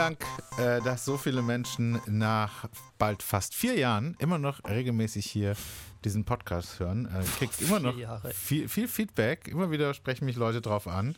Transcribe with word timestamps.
Dank, 0.00 0.24
äh, 0.56 0.80
dass 0.80 1.04
so 1.04 1.18
viele 1.18 1.42
Menschen 1.42 2.00
nach 2.06 2.70
bald 2.96 3.22
fast 3.22 3.54
vier 3.54 3.74
Jahren 3.74 4.16
immer 4.18 4.38
noch 4.38 4.64
regelmäßig 4.64 5.26
hier 5.26 5.54
diesen 6.04 6.24
Podcast 6.24 6.80
hören. 6.80 7.06
Äh, 7.06 7.24
kriegt 7.38 7.60
immer 7.60 7.80
noch 7.80 7.94
viel, 8.32 8.68
viel, 8.68 8.88
Feedback. 8.88 9.48
Immer 9.48 9.70
wieder 9.70 9.94
sprechen 9.94 10.24
mich 10.24 10.36
Leute 10.36 10.60
drauf 10.60 10.86
an, 10.88 11.16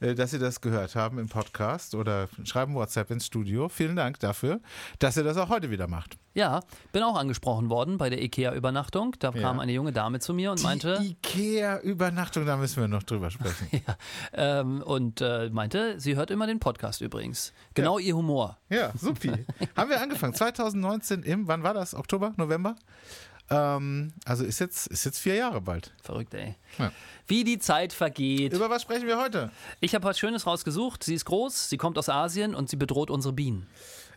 äh, 0.00 0.14
dass 0.14 0.30
sie 0.30 0.38
das 0.38 0.60
gehört 0.60 0.94
haben 0.94 1.18
im 1.18 1.28
Podcast 1.28 1.94
oder 1.94 2.28
schreiben 2.44 2.74
WhatsApp 2.74 3.10
ins 3.10 3.26
Studio. 3.26 3.68
Vielen 3.68 3.96
Dank 3.96 4.20
dafür, 4.20 4.60
dass 4.98 5.16
ihr 5.16 5.24
das 5.24 5.36
auch 5.36 5.48
heute 5.48 5.70
wieder 5.70 5.88
macht. 5.88 6.18
Ja, 6.34 6.60
bin 6.90 7.04
auch 7.04 7.16
angesprochen 7.16 7.70
worden 7.70 7.96
bei 7.96 8.10
der 8.10 8.20
IKEA-Übernachtung. 8.20 9.14
Da 9.20 9.30
ja. 9.30 9.40
kam 9.40 9.60
eine 9.60 9.70
junge 9.70 9.92
Dame 9.92 10.18
zu 10.18 10.34
mir 10.34 10.50
und 10.50 10.58
Die 10.58 10.64
meinte. 10.64 10.98
IKEA-Übernachtung, 11.00 12.44
da 12.44 12.56
müssen 12.56 12.80
wir 12.80 12.88
noch 12.88 13.04
drüber 13.04 13.30
sprechen. 13.30 13.68
ja, 13.86 13.96
ähm, 14.32 14.82
und 14.82 15.20
äh, 15.20 15.48
meinte, 15.50 16.00
sie 16.00 16.16
hört 16.16 16.32
immer 16.32 16.48
den 16.48 16.58
Podcast 16.58 17.00
übrigens. 17.02 17.52
Genau 17.74 18.00
ja. 18.00 18.06
ihr 18.06 18.16
Humor. 18.16 18.58
Ja, 18.68 18.92
supi. 18.96 19.30
Haben 19.76 19.90
wir 19.90 20.00
angefangen. 20.00 20.34
2019 20.34 21.22
im, 21.22 21.46
wann 21.46 21.62
war 21.62 21.72
das? 21.72 21.94
Oktober, 21.94 22.34
November? 22.36 22.74
Ähm, 23.50 24.12
also 24.24 24.44
ist 24.44 24.58
jetzt, 24.58 24.86
ist 24.86 25.04
jetzt 25.04 25.18
vier 25.18 25.34
Jahre 25.34 25.60
bald. 25.60 25.92
Verrückt, 26.02 26.34
ey. 26.34 26.54
Ja. 26.78 26.92
Wie 27.26 27.44
die 27.44 27.58
Zeit 27.58 27.92
vergeht. 27.92 28.52
Über 28.52 28.70
was 28.70 28.82
sprechen 28.82 29.06
wir 29.06 29.18
heute? 29.18 29.50
Ich 29.80 29.94
habe 29.94 30.04
was 30.04 30.18
Schönes 30.18 30.46
rausgesucht. 30.46 31.04
Sie 31.04 31.14
ist 31.14 31.24
groß, 31.24 31.68
sie 31.68 31.76
kommt 31.76 31.98
aus 31.98 32.08
Asien 32.08 32.54
und 32.54 32.68
sie 32.68 32.76
bedroht 32.76 33.10
unsere 33.10 33.32
Bienen. 33.32 33.66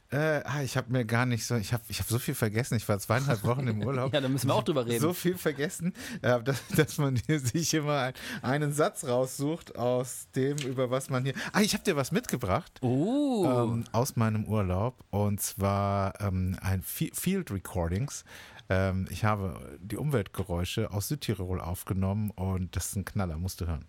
Äh, 0.10 0.42
ah, 0.46 0.62
ich 0.64 0.78
habe 0.78 0.90
mir 0.90 1.04
gar 1.04 1.26
nicht 1.26 1.46
so, 1.46 1.56
ich 1.56 1.74
habe 1.74 1.84
ich 1.90 2.00
hab 2.00 2.08
so 2.08 2.18
viel 2.18 2.34
vergessen. 2.34 2.76
Ich 2.76 2.88
war 2.88 2.98
zweieinhalb 2.98 3.44
Wochen 3.44 3.68
im 3.68 3.84
Urlaub. 3.84 4.14
ja, 4.14 4.22
da 4.22 4.30
müssen 4.30 4.48
wir 4.48 4.56
auch 4.56 4.64
drüber 4.64 4.86
reden. 4.86 5.02
So 5.02 5.12
viel 5.12 5.38
vergessen, 5.38 5.94
äh, 6.22 6.42
dass, 6.42 6.66
dass, 6.78 6.98
man 6.98 7.18
hier 7.28 7.42
sich 7.42 7.74
immer 7.74 8.00
ein, 8.00 8.14
einen 8.42 8.72
Satz 8.72 9.04
raussucht 9.04 9.76
aus 9.76 10.28
dem, 10.34 10.58
über 10.60 10.90
was 10.90 11.10
man 11.10 11.26
hier. 11.26 11.34
Ah, 11.52 11.60
ich 11.60 11.74
habe 11.74 11.84
dir 11.84 11.98
was 11.98 12.14
mitgebracht. 12.14 12.80
Uh. 12.82 13.46
Ähm, 13.46 13.84
aus 13.92 14.16
meinem 14.16 14.46
Urlaub. 14.46 15.04
Und 15.10 15.42
zwar 15.42 16.14
ähm, 16.22 16.58
ein 16.62 16.84
Field 16.84 17.52
Recordings. 17.52 18.24
Ähm, 18.70 19.08
ich 19.10 19.24
habe 19.24 19.78
die 19.82 19.98
Umweltgeräusche 19.98 20.92
aus 20.92 21.08
Südtirol 21.08 21.62
aufgenommen 21.62 22.32
und 22.32 22.76
das 22.76 22.88
ist 22.88 22.96
ein 22.96 23.06
Knaller, 23.06 23.38
musst 23.38 23.62
du 23.62 23.68
hören. 23.68 23.86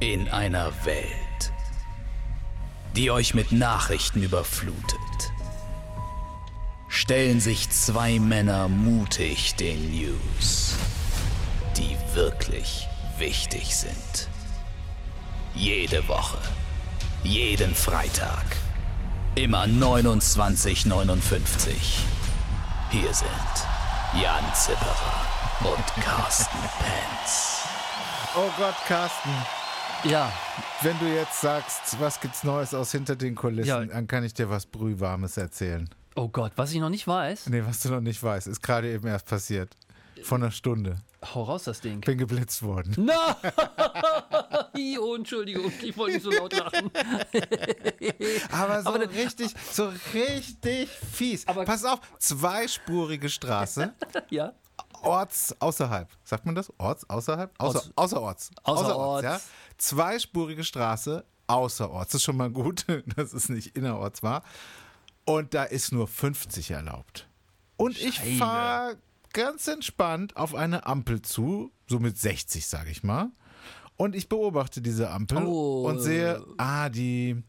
In 0.00 0.28
einer 0.28 0.72
Welt 0.84 1.52
die 2.96 3.10
euch 3.10 3.34
mit 3.34 3.52
Nachrichten 3.52 4.22
überflutet, 4.22 4.98
stellen 6.88 7.40
sich 7.40 7.68
zwei 7.68 8.18
Männer 8.18 8.68
mutig 8.68 9.54
den 9.56 9.90
News, 9.90 10.76
die 11.76 11.94
wirklich 12.14 12.88
wichtig 13.18 13.76
sind. 13.76 14.30
Jede 15.54 16.08
Woche, 16.08 16.38
jeden 17.22 17.74
Freitag, 17.74 18.56
immer 19.34 19.64
29,59. 19.64 22.15
Hier 22.90 23.12
sind 23.12 23.28
Jan 24.22 24.44
Zipperer 24.54 25.26
und 25.64 25.86
Carsten 26.02 26.58
Penz. 26.78 27.64
Oh 28.36 28.48
Gott, 28.56 28.76
Carsten. 28.86 29.30
Ja. 30.04 30.32
Wenn 30.82 30.96
du 31.00 31.06
jetzt 31.06 31.40
sagst, 31.40 31.98
was 31.98 32.20
gibt's 32.20 32.44
Neues 32.44 32.74
aus 32.74 32.92
hinter 32.92 33.16
den 33.16 33.34
Kulissen, 33.34 33.68
ja. 33.68 33.84
dann 33.84 34.06
kann 34.06 34.22
ich 34.22 34.34
dir 34.34 34.48
was 34.48 34.66
Brühwarmes 34.66 35.36
erzählen. 35.36 35.90
Oh 36.14 36.28
Gott, 36.28 36.52
was 36.54 36.72
ich 36.72 36.78
noch 36.78 36.88
nicht 36.88 37.08
weiß? 37.08 37.48
Nee, 37.48 37.64
was 37.66 37.80
du 37.80 37.88
noch 37.90 38.00
nicht 38.00 38.22
weißt, 38.22 38.46
ist 38.46 38.62
gerade 38.62 38.92
eben 38.92 39.08
erst 39.08 39.26
passiert. 39.26 39.76
Vor 40.22 40.38
einer 40.38 40.52
Stunde. 40.52 40.96
Hau 41.34 41.42
raus, 41.44 41.64
das 41.64 41.80
Ding. 41.80 42.00
Bin 42.00 42.18
geblitzt 42.18 42.62
worden. 42.62 42.94
Na! 43.06 43.36
oh, 45.00 45.14
Entschuldigung, 45.14 45.72
ich 45.82 45.96
wollte 45.96 46.14
nicht 46.14 46.24
so 46.24 46.30
laut 46.30 46.52
lachen. 46.56 46.90
Aber 48.52 48.82
so 48.82 48.88
Aber 48.88 49.10
richtig, 49.10 49.54
so 49.72 49.92
richtig 50.14 50.88
fies. 50.88 51.46
Aber 51.48 51.64
Pass 51.64 51.84
auf, 51.84 52.00
zweispurige 52.18 53.28
Straße. 53.28 53.92
ja. 54.30 54.52
Orts 55.02 55.54
außerhalb. 55.60 56.08
Sagt 56.24 56.46
man 56.46 56.54
das? 56.54 56.72
Orts 56.78 57.08
außerhalb? 57.08 57.52
Außer, 57.58 57.78
Orts. 57.78 57.92
Außerorts. 57.96 58.50
Außerorts, 58.64 59.24
ja. 59.24 59.40
Zweispurige 59.78 60.64
Straße 60.64 61.24
außerorts. 61.46 62.12
Das 62.12 62.20
ist 62.20 62.24
schon 62.24 62.36
mal 62.36 62.50
gut, 62.50 62.86
dass 63.16 63.32
es 63.32 63.48
nicht 63.48 63.76
innerorts 63.76 64.22
war. 64.22 64.42
Und 65.24 65.54
da 65.54 65.64
ist 65.64 65.92
nur 65.92 66.06
50 66.06 66.70
erlaubt. 66.70 67.28
Und 67.76 67.96
Scheine. 67.96 68.08
ich 68.08 68.38
fahre 68.38 68.96
ganz 69.36 69.68
entspannt 69.68 70.34
auf 70.36 70.54
eine 70.54 70.86
Ampel 70.86 71.20
zu, 71.20 71.70
so 71.86 72.00
mit 72.00 72.18
60, 72.18 72.66
sage 72.66 72.90
ich 72.90 73.04
mal. 73.04 73.30
Und 73.98 74.16
ich 74.16 74.28
beobachte 74.28 74.80
diese 74.80 75.10
Ampel 75.10 75.44
oh. 75.44 75.86
und 75.86 76.00
sehe, 76.00 76.42
ah, 76.56 76.88
die, 76.88 77.42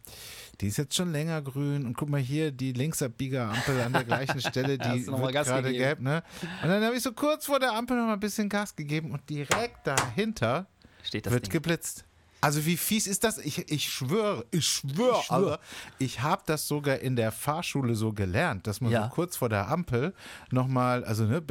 die 0.60 0.68
ist 0.68 0.78
jetzt 0.78 0.96
schon 0.96 1.14
länger 1.14 1.42
grün 1.42 1.86
und 1.86 1.96
guck 1.96 2.10
mal 2.10 2.20
hier, 2.20 2.52
die 2.52 2.74
Linksabbieger-Ampel 2.74 3.82
an 3.82 3.94
der 3.94 4.04
gleichen 4.04 4.42
Stelle, 4.42 4.78
die 4.78 5.04
gerade 5.06 5.72
gelb, 5.72 6.02
ne? 6.02 6.24
Und 6.62 6.70
dann 6.70 6.84
habe 6.84 6.96
ich 6.96 7.04
so 7.04 7.14
kurz 7.14 7.46
vor 7.46 7.60
der 7.60 7.74
Ampel 7.74 7.98
noch 7.98 8.06
mal 8.06 8.14
ein 8.14 8.20
bisschen 8.20 8.50
Gas 8.50 8.76
gegeben 8.76 9.12
und 9.12 9.30
direkt 9.30 9.88
dahinter 9.88 10.68
wird 11.12 11.46
Ding. 11.46 11.52
geblitzt. 11.52 12.06
Also 12.42 12.66
wie 12.66 12.78
fies 12.78 13.08
ist 13.08 13.24
das? 13.24 13.40
Ich, 13.40 13.72
ich 13.72 13.90
schwöre, 13.90 14.46
ich 14.52 14.68
schwöre, 14.68 15.20
ich, 15.20 15.26
schwör. 15.26 15.60
ich 15.98 16.22
habe 16.22 16.44
das 16.46 16.68
sogar 16.68 17.00
in 17.00 17.16
der 17.16 17.32
Fahrschule 17.32 17.96
so 17.96 18.14
gelernt, 18.14 18.68
dass 18.68 18.80
man 18.80 18.92
ja. 18.92 19.04
so 19.04 19.10
kurz 19.10 19.36
vor 19.36 19.50
der 19.50 19.70
Ampel 19.70 20.14
nochmal, 20.52 21.04
also 21.04 21.26
ne, 21.26 21.44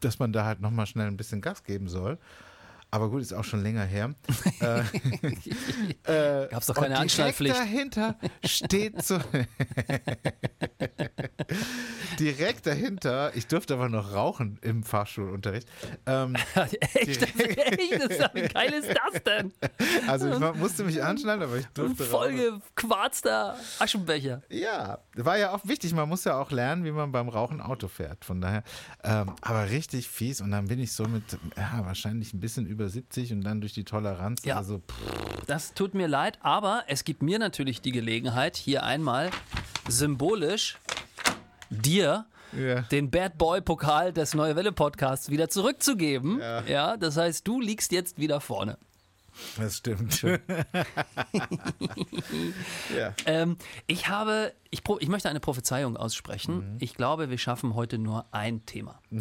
dass 0.00 0.18
man 0.18 0.32
da 0.32 0.44
halt 0.44 0.60
nochmal 0.60 0.86
schnell 0.86 1.08
ein 1.08 1.16
bisschen 1.16 1.40
Gas 1.40 1.62
geben 1.64 1.88
soll. 1.88 2.18
Aber 2.92 3.08
gut, 3.08 3.22
ist 3.22 3.32
auch 3.32 3.44
schon 3.44 3.62
länger 3.62 3.84
her. 3.84 4.14
äh, 4.60 4.80
äh, 6.44 6.48
Gab's 6.48 6.66
doch 6.66 6.74
keine 6.74 6.98
Anschnallpflicht. 6.98 7.54
dahinter 7.54 8.16
steht 8.44 9.02
so. 9.04 9.18
direkt 12.18 12.66
dahinter, 12.66 13.34
ich 13.34 13.46
durfte 13.46 13.74
aber 13.74 13.88
noch 13.88 14.12
rauchen 14.12 14.58
im 14.62 14.82
Fahrschulunterricht. 14.82 15.68
Ähm, 16.06 16.36
echt? 16.54 17.22
echt? 17.22 17.38
Wie 18.34 18.48
geil 18.48 18.72
ist 18.72 18.88
das 18.88 19.22
denn? 19.22 19.52
Also 20.06 20.32
ich 20.32 20.38
musste 20.56 20.84
mich 20.84 21.02
anschnallen, 21.02 21.42
aber 21.42 21.56
ich 21.56 21.66
durfte. 21.66 22.04
Vollgequarzter 22.04 23.56
Aschenbecher. 23.78 24.42
Ja, 24.48 24.98
war 25.14 25.38
ja 25.38 25.52
auch 25.52 25.64
wichtig. 25.64 25.94
Man 25.94 26.08
muss 26.08 26.24
ja 26.24 26.38
auch 26.38 26.50
lernen, 26.50 26.84
wie 26.84 26.92
man 26.92 27.12
beim 27.12 27.28
Rauchen 27.28 27.60
Auto 27.60 27.88
fährt. 27.88 28.24
Von 28.24 28.40
daher, 28.40 28.64
ähm, 29.04 29.32
aber 29.40 29.70
richtig 29.70 30.08
fies. 30.08 30.40
Und 30.40 30.50
dann 30.50 30.66
bin 30.66 30.80
ich 30.80 30.92
so 30.92 31.04
mit, 31.04 31.22
ja, 31.56 31.84
wahrscheinlich 31.84 32.34
ein 32.34 32.40
bisschen 32.40 32.66
über 32.66 32.79
über 32.80 32.88
70 32.88 33.32
und 33.32 33.42
dann 33.42 33.60
durch 33.60 33.74
die 33.74 33.84
Toleranz. 33.84 34.44
Ja, 34.44 34.56
also, 34.56 34.80
das 35.46 35.74
tut 35.74 35.94
mir 35.94 36.08
leid, 36.08 36.38
aber 36.40 36.84
es 36.86 37.04
gibt 37.04 37.22
mir 37.22 37.38
natürlich 37.38 37.82
die 37.82 37.92
Gelegenheit, 37.92 38.56
hier 38.56 38.84
einmal 38.84 39.30
symbolisch 39.88 40.78
dir 41.68 42.24
ja. 42.56 42.80
den 42.82 43.10
Bad 43.10 43.36
Boy 43.36 43.60
Pokal 43.60 44.12
des 44.12 44.34
Neue 44.34 44.56
Welle 44.56 44.72
Podcasts 44.72 45.28
wieder 45.28 45.48
zurückzugeben. 45.48 46.40
Ja. 46.40 46.62
ja, 46.62 46.96
das 46.96 47.16
heißt, 47.16 47.46
du 47.46 47.60
liegst 47.60 47.92
jetzt 47.92 48.18
wieder 48.18 48.40
vorne. 48.40 48.78
Das 49.58 49.76
stimmt. 49.78 50.22
ja. 52.96 53.14
ähm, 53.26 53.56
ich 53.86 54.08
habe, 54.08 54.52
ich, 54.70 54.82
ich 55.00 55.08
möchte 55.08 55.28
eine 55.28 55.40
Prophezeiung 55.40 55.96
aussprechen. 55.96 56.74
Mhm. 56.74 56.78
Ich 56.80 56.94
glaube, 56.94 57.30
wir 57.30 57.38
schaffen 57.38 57.74
heute 57.74 57.98
nur 57.98 58.26
ein 58.32 58.64
Thema. 58.66 59.00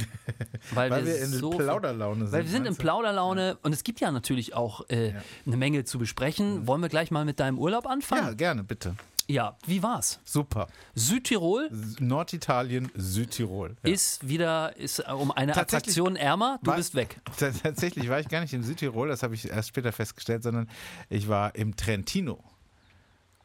Weil, 0.71 0.91
weil 0.91 1.05
wir, 1.05 1.13
wir, 1.13 1.21
in 1.21 1.27
so 1.27 1.49
Plauderlaune 1.51 2.25
sind. 2.25 2.31
Weil 2.31 2.43
wir 2.43 2.51
sind 2.51 2.67
in 2.67 2.75
Plauderlaune 2.75 3.47
ja. 3.47 3.57
und 3.63 3.73
es 3.73 3.83
gibt 3.83 3.99
ja 3.99 4.11
natürlich 4.11 4.53
auch 4.53 4.87
äh, 4.89 5.13
ja. 5.13 5.21
eine 5.45 5.57
Menge 5.57 5.83
zu 5.83 5.97
besprechen. 5.97 6.61
Mhm. 6.61 6.67
Wollen 6.67 6.81
wir 6.81 6.89
gleich 6.89 7.11
mal 7.11 7.25
mit 7.25 7.39
deinem 7.39 7.57
Urlaub 7.57 7.87
anfangen? 7.87 8.25
Ja, 8.25 8.33
gerne, 8.33 8.63
bitte. 8.63 8.95
Ja, 9.29 9.55
wie 9.67 9.83
war's? 9.83 10.19
Super. 10.25 10.67
Südtirol? 10.95 11.69
Norditalien, 11.99 12.89
Südtirol. 12.95 13.77
Ja. 13.83 13.93
Ist 13.93 14.27
wieder 14.27 14.75
ist 14.75 15.07
äh, 15.07 15.11
um 15.11 15.31
eine 15.31 15.55
Attraktion 15.55 16.15
ärmer. 16.15 16.57
Du 16.63 16.71
war, 16.71 16.77
bist 16.77 16.95
weg. 16.95 17.21
Tatsächlich 17.37 18.09
war 18.09 18.19
ich 18.19 18.27
gar 18.27 18.41
nicht 18.41 18.53
in 18.53 18.63
Südtirol, 18.63 19.07
das 19.07 19.21
habe 19.21 19.35
ich 19.35 19.47
erst 19.47 19.69
später 19.69 19.91
festgestellt, 19.91 20.41
sondern 20.41 20.67
ich 21.09 21.29
war 21.29 21.53
im 21.53 21.75
Trentino. 21.75 22.43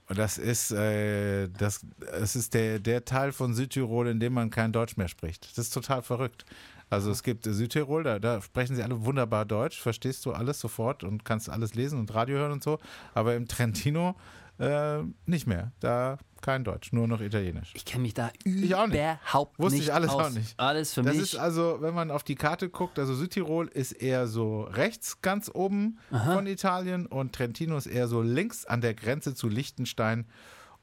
Und 0.08 0.18
das 0.18 0.38
ist, 0.38 0.70
äh, 0.70 1.48
das, 1.50 1.84
das 1.98 2.34
ist 2.34 2.54
der, 2.54 2.78
der 2.78 3.04
Teil 3.04 3.32
von 3.32 3.52
Südtirol, 3.52 4.08
in 4.08 4.20
dem 4.20 4.32
man 4.32 4.48
kein 4.48 4.72
Deutsch 4.72 4.96
mehr 4.96 5.08
spricht. 5.08 5.50
Das 5.50 5.66
ist 5.66 5.74
total 5.74 6.00
verrückt. 6.00 6.46
Also 6.88 7.10
es 7.10 7.22
gibt 7.22 7.44
Südtirol, 7.44 8.04
da, 8.04 8.18
da, 8.18 8.40
sprechen 8.40 8.74
sie 8.74 8.82
alle 8.82 9.04
wunderbar 9.04 9.44
Deutsch, 9.44 9.82
verstehst 9.82 10.24
du 10.24 10.32
alles 10.32 10.60
sofort 10.60 11.04
und 11.04 11.26
kannst 11.26 11.50
alles 11.50 11.74
lesen 11.74 11.98
und 11.98 12.14
Radio 12.14 12.38
hören 12.38 12.52
und 12.52 12.64
so. 12.64 12.78
Aber 13.12 13.34
im 13.34 13.48
Trentino 13.48 14.14
äh, 14.58 15.02
nicht 15.26 15.46
mehr. 15.46 15.72
Da 15.80 16.18
kein 16.44 16.62
Deutsch, 16.62 16.92
nur 16.92 17.08
noch 17.08 17.22
Italienisch. 17.22 17.72
Ich 17.74 17.86
kenne 17.86 18.02
mich 18.02 18.12
da 18.12 18.30
überhaupt 18.44 19.58
nicht. 19.58 19.64
Wusste 19.64 19.80
ich 19.80 19.94
alles 19.94 20.10
aus. 20.10 20.26
auch 20.26 20.30
nicht. 20.30 20.60
Alles 20.60 20.92
für 20.92 21.02
das 21.02 21.14
mich. 21.14 21.22
Das 21.22 21.32
ist 21.32 21.38
also, 21.38 21.78
wenn 21.80 21.94
man 21.94 22.10
auf 22.10 22.22
die 22.22 22.34
Karte 22.34 22.68
guckt, 22.68 22.98
also 22.98 23.14
Südtirol 23.14 23.68
ist 23.68 23.92
eher 23.92 24.26
so 24.26 24.62
rechts 24.62 25.22
ganz 25.22 25.50
oben 25.52 25.98
Aha. 26.10 26.34
von 26.34 26.46
Italien 26.46 27.06
und 27.06 27.34
Trentino 27.34 27.78
ist 27.78 27.86
eher 27.86 28.08
so 28.08 28.20
links 28.20 28.66
an 28.66 28.82
der 28.82 28.92
Grenze 28.92 29.34
zu 29.34 29.48
Liechtenstein 29.48 30.26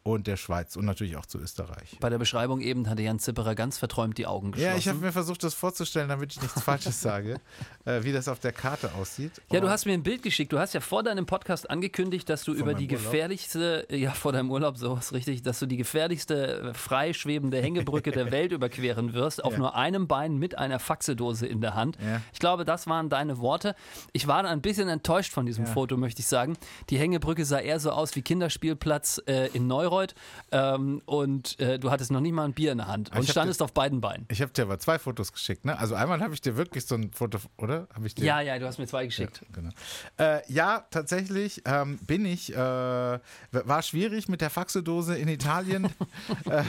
und 0.03 0.25
der 0.27 0.35
Schweiz 0.37 0.75
und 0.75 0.85
natürlich 0.85 1.15
auch 1.17 1.25
zu 1.27 1.37
Österreich. 1.37 1.97
Bei 1.99 2.09
der 2.09 2.17
Beschreibung 2.17 2.59
eben 2.61 2.89
hatte 2.89 3.01
Jan 3.03 3.19
Zipperer 3.19 3.53
ganz 3.55 3.77
verträumt 3.77 4.17
die 4.17 4.25
Augen 4.25 4.51
geschlossen. 4.51 4.71
Ja, 4.73 4.77
ich 4.77 4.87
habe 4.87 4.97
mir 4.99 5.11
versucht, 5.11 5.43
das 5.43 5.53
vorzustellen, 5.53 6.09
damit 6.09 6.31
ich 6.33 6.41
nichts 6.41 6.61
Falsches 6.63 7.01
sage, 7.01 7.39
äh, 7.85 8.03
wie 8.03 8.11
das 8.11 8.27
auf 8.27 8.39
der 8.39 8.51
Karte 8.51 8.93
aussieht. 8.95 9.41
Ja, 9.51 9.59
du 9.59 9.69
hast 9.69 9.85
mir 9.85 9.93
ein 9.93 10.01
Bild 10.03 10.23
geschickt. 10.23 10.51
Du 10.53 10.59
hast 10.59 10.73
ja 10.73 10.79
vor 10.79 11.03
deinem 11.03 11.25
Podcast 11.27 11.69
angekündigt, 11.69 12.27
dass 12.29 12.43
du 12.43 12.53
über 12.53 12.73
die 12.73 12.85
Urlaub? 12.85 13.03
gefährlichste, 13.03 13.85
ja, 13.91 14.11
vor 14.11 14.31
deinem 14.31 14.49
Urlaub, 14.49 14.77
so 14.77 14.95
ist 14.95 15.13
richtig, 15.13 15.43
dass 15.43 15.59
du 15.59 15.65
die 15.67 15.77
gefährlichste 15.77 16.73
freischwebende 16.73 17.61
Hängebrücke 17.61 18.11
der 18.11 18.31
Welt 18.31 18.51
überqueren 18.51 19.13
wirst, 19.13 19.43
auf 19.43 19.53
Ja. 19.53 19.59
nur 19.59 19.75
einem 19.75 20.07
Bein 20.07 20.37
mit 20.37 20.57
einer 20.57 20.79
Faxedose 20.79 21.45
in 21.45 21.61
der 21.61 21.75
Hand. 21.75 21.97
Ja. 22.03 22.21
Ich 22.33 22.39
glaube, 22.39 22.65
das 22.65 22.87
waren 22.87 23.09
deine 23.09 23.37
Worte. 23.39 23.75
Ich 24.13 24.27
war 24.27 24.43
ein 24.45 24.61
bisschen 24.61 24.89
enttäuscht 24.89 25.31
von 25.31 25.45
diesem 25.45 25.65
Foto, 25.67 25.95
möchte 25.97 26.21
ich 26.21 26.27
sagen. 26.27 26.57
Die 26.89 26.97
Hängebrücke 26.97 27.45
sah 27.45 27.59
eher 27.59 27.79
so 27.79 27.91
aus 27.91 28.15
wie 28.15 28.21
Kinderspielplatz 28.21 29.21
äh, 29.27 29.47
in 29.53 29.67
Neureuth 29.91 30.15
ähm, 30.51 31.01
und 31.05 31.59
äh, 31.59 31.77
du 31.77 31.91
hattest 31.91 32.11
noch 32.11 32.21
nicht 32.21 32.31
mal 32.31 32.45
ein 32.45 32.53
Bier 32.53 32.71
in 32.71 32.79
der 32.79 32.87
Hand 32.87 33.09
und 33.09 33.17
hab 33.17 33.25
standest 33.25 33.61
auf 33.61 33.73
beiden 33.73 34.01
Beinen. 34.01 34.25
Ich 34.29 34.41
habe 34.41 34.51
dir 34.51 34.63
aber 34.63 34.79
zwei 34.79 34.97
Fotos 34.97 35.33
geschickt, 35.33 35.65
ne? 35.65 35.77
Also 35.77 35.95
einmal 35.95 36.21
habe 36.21 36.33
ich 36.33 36.41
dir 36.41 36.57
wirklich 36.57 36.85
so 36.85 36.95
ein 36.95 37.11
Foto, 37.11 37.39
oder? 37.57 37.87
Habe 37.93 38.07
ich 38.07 38.15
dir? 38.15 38.25
Ja, 38.25 38.41
ja, 38.41 38.57
du 38.57 38.65
hast 38.65 38.79
mir 38.79 38.87
zwei 38.87 39.05
geschickt. 39.05 39.41
Genau. 39.53 39.71
Äh, 40.17 40.41
ja, 40.51 40.85
tatsächlich 40.89 41.61
ähm, 41.65 41.97
bin 41.99 42.25
ich, 42.25 42.53
äh, 42.53 42.55
war 42.57 43.81
schwierig 43.81 44.29
mit 44.29 44.41
der 44.41 44.49
Faxedose 44.49 45.17
in 45.17 45.27
Italien. 45.27 45.85
äh, 46.45 46.63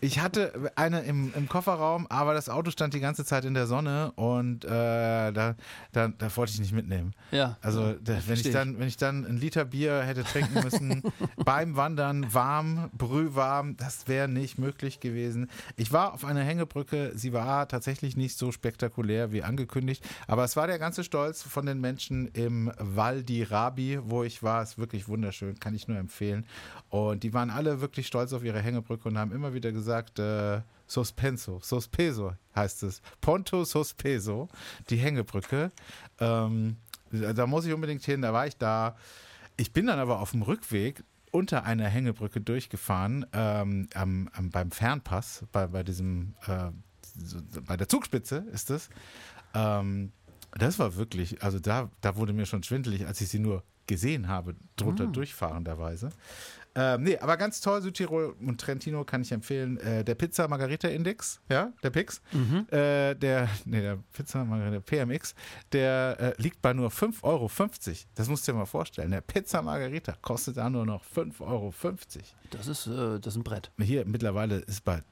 ich 0.00 0.20
hatte 0.20 0.72
eine 0.76 1.00
im, 1.00 1.32
im 1.34 1.48
Kofferraum, 1.48 2.06
aber 2.08 2.34
das 2.34 2.48
Auto 2.48 2.70
stand 2.70 2.94
die 2.94 3.00
ganze 3.00 3.24
Zeit 3.24 3.44
in 3.44 3.54
der 3.54 3.66
Sonne 3.66 4.12
und 4.12 4.64
äh, 4.64 4.68
da, 4.68 5.54
da, 5.92 6.08
da 6.08 6.36
wollte 6.36 6.52
ich 6.52 6.60
nicht 6.60 6.72
mitnehmen. 6.72 7.14
Ja. 7.30 7.56
Also 7.60 7.94
da, 7.94 8.18
wenn, 8.26 8.34
ich 8.36 8.50
dann, 8.50 8.78
wenn 8.78 8.88
ich 8.88 8.96
dann 8.96 9.24
ein 9.26 9.36
Liter 9.36 9.64
Bier 9.64 10.02
hätte 10.02 10.24
trinken 10.24 10.62
müssen, 10.62 11.02
beim 11.44 11.76
Wandern, 11.76 12.32
warm, 12.32 12.67
brühwarm, 12.96 13.76
das 13.76 14.08
wäre 14.08 14.28
nicht 14.28 14.58
möglich 14.58 15.00
gewesen. 15.00 15.50
Ich 15.76 15.92
war 15.92 16.14
auf 16.14 16.24
einer 16.24 16.42
Hängebrücke, 16.42 17.12
sie 17.14 17.32
war 17.32 17.68
tatsächlich 17.68 18.16
nicht 18.16 18.36
so 18.38 18.52
spektakulär 18.52 19.32
wie 19.32 19.42
angekündigt, 19.42 20.04
aber 20.26 20.44
es 20.44 20.56
war 20.56 20.66
der 20.66 20.78
ganze 20.78 21.04
Stolz 21.04 21.42
von 21.42 21.66
den 21.66 21.80
Menschen 21.80 22.28
im 22.28 22.72
Val 22.78 23.22
di 23.22 23.42
Rabi, 23.42 23.98
wo 24.02 24.22
ich 24.22 24.42
war. 24.42 24.62
Es 24.62 24.70
ist 24.70 24.78
wirklich 24.78 25.08
wunderschön, 25.08 25.58
kann 25.58 25.74
ich 25.74 25.88
nur 25.88 25.98
empfehlen. 25.98 26.46
Und 26.88 27.22
die 27.22 27.34
waren 27.34 27.50
alle 27.50 27.80
wirklich 27.80 28.06
stolz 28.06 28.32
auf 28.32 28.44
ihre 28.44 28.60
Hängebrücke 28.60 29.08
und 29.08 29.18
haben 29.18 29.32
immer 29.32 29.54
wieder 29.54 29.72
gesagt, 29.72 30.18
äh, 30.18 30.60
Sospenso, 30.86 31.60
Sospeso 31.62 32.32
heißt 32.56 32.82
es. 32.84 33.02
Ponto 33.20 33.64
Sospeso, 33.64 34.48
die 34.88 34.96
Hängebrücke. 34.96 35.70
Ähm, 36.18 36.76
da 37.10 37.46
muss 37.46 37.66
ich 37.66 37.72
unbedingt 37.72 38.04
hin, 38.04 38.22
da 38.22 38.32
war 38.32 38.46
ich 38.46 38.56
da. 38.56 38.96
Ich 39.56 39.72
bin 39.72 39.86
dann 39.86 39.98
aber 39.98 40.20
auf 40.20 40.32
dem 40.32 40.42
Rückweg 40.42 41.04
unter 41.32 41.64
einer 41.64 41.88
Hängebrücke 41.88 42.40
durchgefahren, 42.40 43.26
ähm, 43.32 43.88
am, 43.94 44.28
am, 44.32 44.50
beim 44.50 44.70
Fernpass, 44.70 45.44
bei, 45.52 45.66
bei 45.66 45.82
diesem, 45.82 46.34
äh, 46.46 46.70
bei 47.66 47.76
der 47.76 47.88
Zugspitze 47.88 48.44
ist 48.52 48.70
es. 48.70 48.88
Ähm, 49.54 50.12
das 50.52 50.78
war 50.78 50.96
wirklich, 50.96 51.42
also 51.42 51.58
da, 51.58 51.90
da 52.00 52.16
wurde 52.16 52.32
mir 52.32 52.46
schon 52.46 52.62
schwindelig, 52.62 53.06
als 53.06 53.20
ich 53.20 53.28
sie 53.28 53.38
nur 53.38 53.62
gesehen 53.86 54.28
habe, 54.28 54.54
drunter 54.76 55.06
durchfahrenderweise. 55.06 56.10
Ähm, 56.80 57.02
nee, 57.02 57.18
aber 57.18 57.36
ganz 57.36 57.60
toll, 57.60 57.82
Südtirol 57.82 58.36
und 58.40 58.60
Trentino 58.60 59.02
kann 59.04 59.22
ich 59.22 59.32
empfehlen. 59.32 59.78
Äh, 59.78 60.04
der 60.04 60.14
Pizza 60.14 60.46
Margarita 60.46 60.86
Index, 60.86 61.40
ja, 61.50 61.72
der 61.82 61.90
Pix, 61.90 62.22
äh, 62.70 63.16
der, 63.16 63.48
nee, 63.64 63.80
der 63.80 63.98
Pizza 64.12 64.44
Margarita 64.44 64.78
PMX, 64.80 65.34
der 65.72 66.16
äh, 66.38 66.42
liegt 66.42 66.62
bei 66.62 66.72
nur 66.72 66.90
5,50 66.90 67.22
Euro. 67.24 67.50
Das 68.14 68.28
musst 68.28 68.46
du 68.46 68.52
dir 68.52 68.58
mal 68.58 68.66
vorstellen. 68.66 69.10
Der 69.10 69.22
Pizza 69.22 69.60
Margarita 69.60 70.14
kostet 70.22 70.56
da 70.56 70.70
nur 70.70 70.86
noch 70.86 71.02
5,50 71.04 71.40
Euro. 71.40 71.74
Das 72.50 72.68
ist, 72.68 72.86
äh, 72.86 73.18
das 73.18 73.34
ist 73.34 73.36
ein 73.36 73.42
Brett. 73.44 73.72
Hier 73.80 74.04
mittlerweile 74.06 74.58
ist 74.58 74.84
bei 74.84 75.02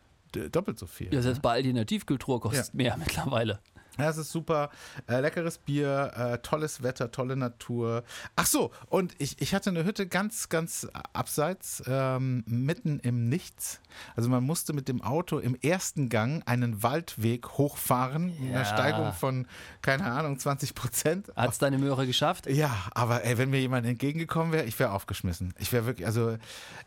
doppelt 0.53 0.79
so 0.79 0.87
viel. 0.87 1.13
Ja, 1.13 1.23
selbst 1.23 1.41
bei 1.43 1.53
Aldi 1.53 1.71
in 1.71 1.77
der 1.77 1.87
Tiefkühltruhe 1.87 2.39
kostet 2.39 2.67
Ja. 2.69 2.73
mehr 2.75 2.97
mittlerweile. 2.99 3.59
Ja, 3.98 4.10
es 4.10 4.16
ist 4.19 4.31
super. 4.32 4.70
Äh, 5.08 5.20
leckeres 5.20 5.58
Bier, 5.58 6.12
äh, 6.16 6.38
tolles 6.38 6.82
Wetter, 6.82 7.10
tolle 7.10 7.37
Natur. 7.37 8.02
Ach 8.37 8.46
so, 8.46 8.70
und 8.88 9.14
ich, 9.19 9.40
ich 9.40 9.54
hatte 9.54 9.70
eine 9.70 9.84
Hütte 9.84 10.06
ganz, 10.06 10.48
ganz 10.48 10.87
abseits, 11.12 11.82
ähm, 11.87 12.44
mitten 12.46 12.98
im 13.00 13.28
Nichts. 13.28 13.81
Also 14.14 14.28
man 14.28 14.44
musste 14.44 14.72
mit 14.75 14.88
dem 14.88 15.00
Auto 15.02 15.38
im 15.38 15.54
ersten 15.62 16.08
Gang 16.08 16.43
einen 16.46 16.82
Waldweg 16.82 17.48
hochfahren, 17.50 18.26
mit 18.38 18.50
einer 18.50 18.60
Ja. 18.60 18.64
Steigung 18.64 19.12
von, 19.14 19.46
keine 19.81 20.04
Ahnung, 20.04 20.38
20 20.38 20.75
Prozent. 20.75 21.32
Hat 21.34 21.50
es 21.52 21.58
deine 21.58 21.78
Möhre 21.78 22.06
geschafft? 22.06 22.46
Ja, 22.46 22.75
aber 22.93 23.25
ey, 23.25 23.38
wenn 23.38 23.48
mir 23.50 23.60
jemand 23.60 23.87
entgegengekommen 23.87 24.52
wäre, 24.52 24.64
ich 24.64 24.78
wäre 24.78 24.90
aufgeschmissen. 24.93 25.54
Ich 25.58 25.72
wäre 25.72 25.87
wirklich, 25.87 26.06
also, 26.06 26.37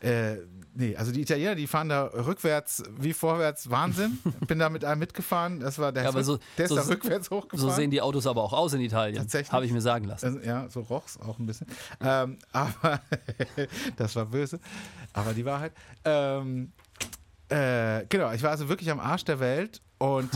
äh, 0.01 0.35
nee, 0.75 0.95
also 0.95 1.11
die 1.11 1.21
Italiener, 1.21 1.55
die 1.55 1.65
fahren 1.67 1.89
da 1.89 2.03
rückwärts 2.03 2.83
wie 2.99 3.13
vorwärts, 3.13 3.69
Wahnsinn. 3.71 4.19
Bin 4.47 4.59
da 4.59 4.69
mit 4.69 4.85
einem 4.85 4.99
mitgefahren, 4.99 5.59
das 5.59 5.79
war 5.79 5.91
der, 5.91 6.03
Ja, 6.03 6.09
aber 6.09 6.23
so- 6.23 6.37
der 6.57 6.65
ist 6.65 6.69
so- 6.69 6.75
da 6.75 6.81
rückwärts 6.83 6.98
hochgefahren. 7.31 7.59
So 7.59 7.69
sehen 7.69 7.91
die 7.91 8.01
Autos 8.01 8.27
aber 8.27 8.43
auch 8.43 8.53
aus 8.53 8.73
in 8.73 8.81
Italien. 8.81 9.17
Tatsächlich? 9.17 9.51
Habe 9.51 9.65
ich 9.65 9.71
mir 9.71 9.81
sagen 9.81 10.05
lassen. 10.05 10.25
Also, 10.25 10.39
ja, 10.39 10.69
so 10.69 10.81
roch's 10.81 11.19
auch 11.19 11.39
ein 11.39 11.45
bisschen. 11.45 11.67
Ähm, 12.01 12.37
aber 12.51 13.01
das 13.97 14.15
war 14.15 14.25
böse. 14.25 14.59
Aber 15.13 15.33
die 15.33 15.45
Wahrheit. 15.45 15.73
Ähm, 16.05 16.71
äh, 17.49 18.05
genau, 18.07 18.31
ich 18.31 18.43
war 18.43 18.51
also 18.51 18.69
wirklich 18.69 18.91
am 18.91 18.99
Arsch 18.99 19.25
der 19.25 19.39
Welt 19.39 19.81
und 19.97 20.29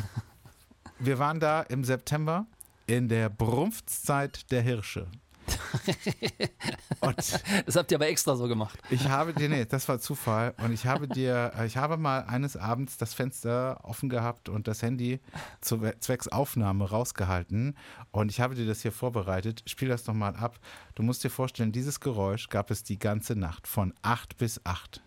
wir 0.99 1.19
waren 1.19 1.39
da 1.39 1.61
im 1.61 1.83
September 1.83 2.45
in 2.87 3.07
der 3.07 3.29
Brumpfzeit 3.29 4.51
der 4.51 4.61
Hirsche. 4.61 5.07
Das 7.65 7.75
habt 7.75 7.91
ihr 7.91 7.97
aber 7.97 8.07
extra 8.07 8.35
so 8.35 8.47
gemacht. 8.47 8.79
ich 8.89 9.09
habe 9.09 9.33
dir, 9.33 9.49
nee, 9.49 9.65
das 9.65 9.87
war 9.89 9.99
Zufall. 9.99 10.53
Und 10.63 10.71
ich 10.71 10.85
habe 10.85 11.07
dir, 11.07 11.51
ich 11.65 11.77
habe 11.77 11.97
mal 11.97 12.23
eines 12.23 12.55
Abends 12.55 12.97
das 12.97 13.13
Fenster 13.13 13.79
offen 13.83 14.09
gehabt 14.09 14.49
und 14.49 14.67
das 14.67 14.81
Handy 14.81 15.19
zu, 15.59 15.81
zwecks 15.99 16.27
Aufnahme 16.29 16.89
rausgehalten. 16.89 17.75
Und 18.11 18.31
ich 18.31 18.39
habe 18.39 18.55
dir 18.55 18.65
das 18.65 18.81
hier 18.81 18.91
vorbereitet. 18.91 19.63
Spiel 19.65 19.89
das 19.89 20.03
doch 20.03 20.13
mal 20.13 20.35
ab. 20.35 20.59
Du 20.95 21.03
musst 21.03 21.23
dir 21.23 21.29
vorstellen, 21.29 21.71
dieses 21.71 21.99
Geräusch 21.99 22.49
gab 22.49 22.71
es 22.71 22.83
die 22.83 22.99
ganze 22.99 23.35
Nacht 23.35 23.67
von 23.67 23.93
8 24.01 24.37
bis 24.37 24.65
8. 24.65 25.01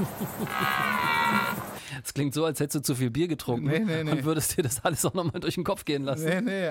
Es 2.04 2.14
klingt 2.14 2.34
so, 2.34 2.44
als 2.44 2.60
hättest 2.60 2.76
du 2.76 2.80
zu 2.80 2.94
viel 2.94 3.10
Bier 3.10 3.28
getrunken 3.28 3.66
Nee, 3.66 3.80
nee, 3.80 4.04
nee. 4.04 4.10
und 4.12 4.24
würdest 4.24 4.56
dir 4.56 4.62
das 4.62 4.84
alles 4.84 5.04
auch 5.04 5.14
nochmal 5.14 5.40
durch 5.40 5.54
den 5.54 5.64
Kopf 5.64 5.84
gehen 5.84 6.04
lassen. 6.04 6.24
Nee, 6.24 6.40
nee, 6.40 6.68